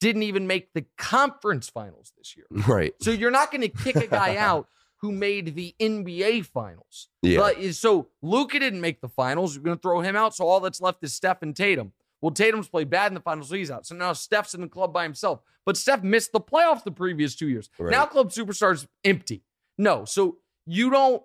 didn't 0.00 0.22
even 0.24 0.46
make 0.46 0.72
the 0.72 0.86
conference 0.98 1.68
finals 1.68 2.12
this 2.18 2.36
year. 2.36 2.46
Right. 2.66 2.94
So 3.00 3.10
you're 3.10 3.30
not 3.30 3.50
going 3.52 3.60
to 3.60 3.68
kick 3.68 3.96
a 3.96 4.06
guy 4.06 4.36
out 4.38 4.66
who 5.04 5.12
made 5.12 5.54
the 5.54 5.74
NBA 5.78 6.46
finals. 6.46 7.08
Yeah. 7.20 7.38
But- 7.38 7.74
so 7.74 8.08
Luka 8.22 8.58
didn't 8.58 8.80
make 8.80 9.02
the 9.02 9.08
finals. 9.08 9.54
You're 9.54 9.62
going 9.64 9.76
to 9.76 9.82
throw 9.82 10.00
him 10.00 10.16
out. 10.16 10.34
So 10.34 10.46
all 10.46 10.60
that's 10.60 10.80
left 10.80 11.04
is 11.04 11.12
Steph 11.12 11.42
and 11.42 11.54
Tatum. 11.54 11.92
Well, 12.22 12.30
Tatum's 12.30 12.68
played 12.68 12.88
bad 12.88 13.08
in 13.08 13.14
the 13.14 13.20
finals, 13.20 13.50
so 13.50 13.54
he's 13.54 13.70
out. 13.70 13.84
So 13.86 13.94
now 13.94 14.14
Steph's 14.14 14.54
in 14.54 14.62
the 14.62 14.66
club 14.68 14.94
by 14.94 15.02
himself. 15.02 15.40
But 15.66 15.76
Steph 15.76 16.02
missed 16.02 16.32
the 16.32 16.40
playoffs 16.40 16.82
the 16.82 16.90
previous 16.90 17.34
two 17.34 17.48
years. 17.48 17.68
Right. 17.78 17.90
Now 17.90 18.06
Club 18.06 18.30
Superstar's 18.30 18.86
empty. 19.04 19.42
No, 19.76 20.06
so 20.06 20.38
you 20.66 20.88
don't. 20.88 21.22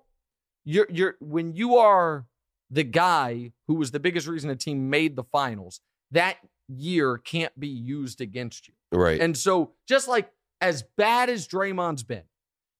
You're 0.65 0.87
you're 0.89 1.15
when 1.21 1.53
you 1.53 1.77
are 1.77 2.25
the 2.69 2.83
guy 2.83 3.53
who 3.67 3.75
was 3.75 3.91
the 3.91 3.99
biggest 4.01 4.27
reason 4.27 4.49
a 4.49 4.55
team 4.57 4.89
made 4.89 5.15
the 5.15 5.23
finals. 5.23 5.79
That 6.11 6.35
year 6.67 7.17
can't 7.17 7.57
be 7.57 7.69
used 7.69 8.19
against 8.19 8.67
you. 8.67 8.73
right. 8.91 9.21
And 9.21 9.37
so, 9.37 9.71
just 9.87 10.07
like 10.09 10.29
as 10.61 10.83
bad 10.97 11.29
as 11.29 11.47
Draymond's 11.47 12.03
been, 12.03 12.23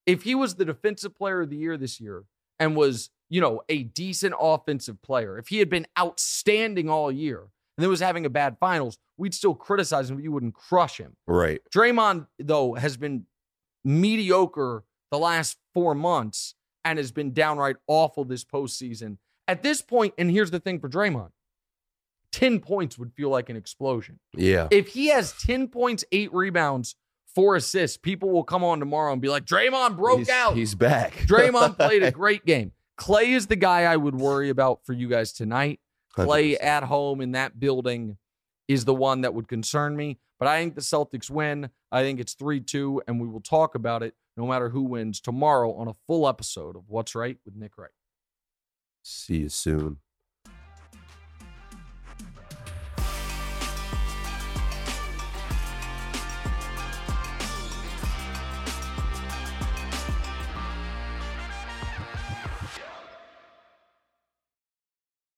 if 0.10 0.24
he 0.24 0.34
was 0.34 0.56
the 0.56 0.66
defensive 0.66 1.16
player 1.16 1.42
of 1.42 1.50
the 1.52 1.56
year 1.56 1.78
this 1.78 2.02
year 2.02 2.24
and 2.60 2.76
was, 2.76 3.12
you 3.30 3.40
know, 3.40 3.62
a 3.70 3.84
decent 3.84 4.34
offensive 4.40 5.00
player, 5.04 5.38
if 5.38 5.50
he 5.50 5.60
had 5.60 5.70
been 5.70 5.86
outstanding 5.98 6.90
all 6.90 7.12
year 7.12 7.42
and 7.42 7.84
then 7.84 7.90
was 7.90 8.00
having 8.00 8.26
a 8.26 8.30
bad 8.30 8.58
finals, 8.60 8.98
we'd 9.18 9.36
still 9.36 9.54
criticize 9.54 10.10
him, 10.10 10.16
but 10.18 10.24
you 10.24 10.32
wouldn't 10.32 10.56
crush 10.56 10.98
him. 10.98 11.16
right. 11.28 11.62
Draymond, 11.74 12.26
though, 12.40 12.74
has 12.74 12.98
been 12.98 13.26
mediocre 13.86 14.84
the 15.12 15.20
last 15.20 15.58
four 15.76 15.94
months 15.94 16.56
and 16.84 16.98
has 16.98 17.12
been 17.12 17.32
downright 17.32 17.76
awful 17.86 18.26
this 18.26 18.44
postseason. 18.44 19.18
At 19.48 19.62
this 19.62 19.82
point, 19.84 20.16
and 20.18 20.32
here's 20.32 20.50
the 20.50 20.60
thing 20.60 20.80
for 20.80 20.90
Draymond 20.90 21.30
10 22.32 22.62
points 22.62 22.98
would 22.98 23.14
feel 23.14 23.30
like 23.30 23.50
an 23.50 23.56
explosion. 23.56 24.20
Yeah. 24.36 24.70
If 24.72 24.90
he 24.90 25.10
has 25.10 25.34
10 25.34 25.68
points, 25.68 26.04
eight 26.12 26.34
rebounds, 26.34 26.96
four 27.40 27.56
assists, 27.56 27.96
people 27.96 28.30
will 28.30 28.44
come 28.44 28.66
on 28.66 28.80
tomorrow 28.80 29.14
and 29.14 29.22
be 29.22 29.30
like, 29.30 29.46
Draymond 29.46 29.96
broke 29.96 30.20
he's, 30.20 30.30
out. 30.30 30.58
He's 30.58 30.76
back. 30.76 31.14
Draymond 31.26 31.78
played 31.78 32.04
a 32.04 32.12
great 32.12 32.46
game. 32.46 32.74
Klay 33.00 33.30
is 33.30 33.48
the 33.48 33.56
guy 33.56 33.84
I 33.84 33.96
would 33.96 34.16
worry 34.16 34.50
about 34.50 34.86
for 34.86 34.92
you 34.92 35.08
guys 35.08 35.32
tonight. 35.32 35.80
Klay 36.18 36.58
100%. 36.58 36.64
at 36.64 36.84
home 36.84 37.22
in 37.22 37.32
that 37.32 37.58
building 37.58 38.18
is 38.68 38.84
the 38.84 38.94
one 38.94 39.22
that 39.22 39.34
would 39.34 39.48
concern 39.48 39.96
me. 39.96 40.20
But 40.38 40.50
I 40.50 40.60
think 40.60 40.76
the 40.76 40.82
Celtics 40.82 41.30
win. 41.30 41.70
I 41.94 42.02
think 42.02 42.20
it's 42.20 42.34
3 42.34 42.60
2, 42.60 43.04
and 43.08 43.22
we 43.22 43.28
will 43.28 43.42
talk 43.42 43.74
about 43.74 44.04
it 44.04 44.16
no 44.36 44.46
matter 44.46 44.70
who 44.70 44.82
wins 44.82 45.22
tomorrow 45.22 45.74
on 45.74 45.88
a 45.88 45.96
full 46.08 46.28
episode 46.28 46.76
of 46.76 46.84
What's 46.88 47.16
Wright 47.16 47.38
with 47.46 47.56
Nick 47.56 47.78
Wright. 47.78 47.92
See 49.02 49.38
you 49.38 49.50
soon. 49.50 50.00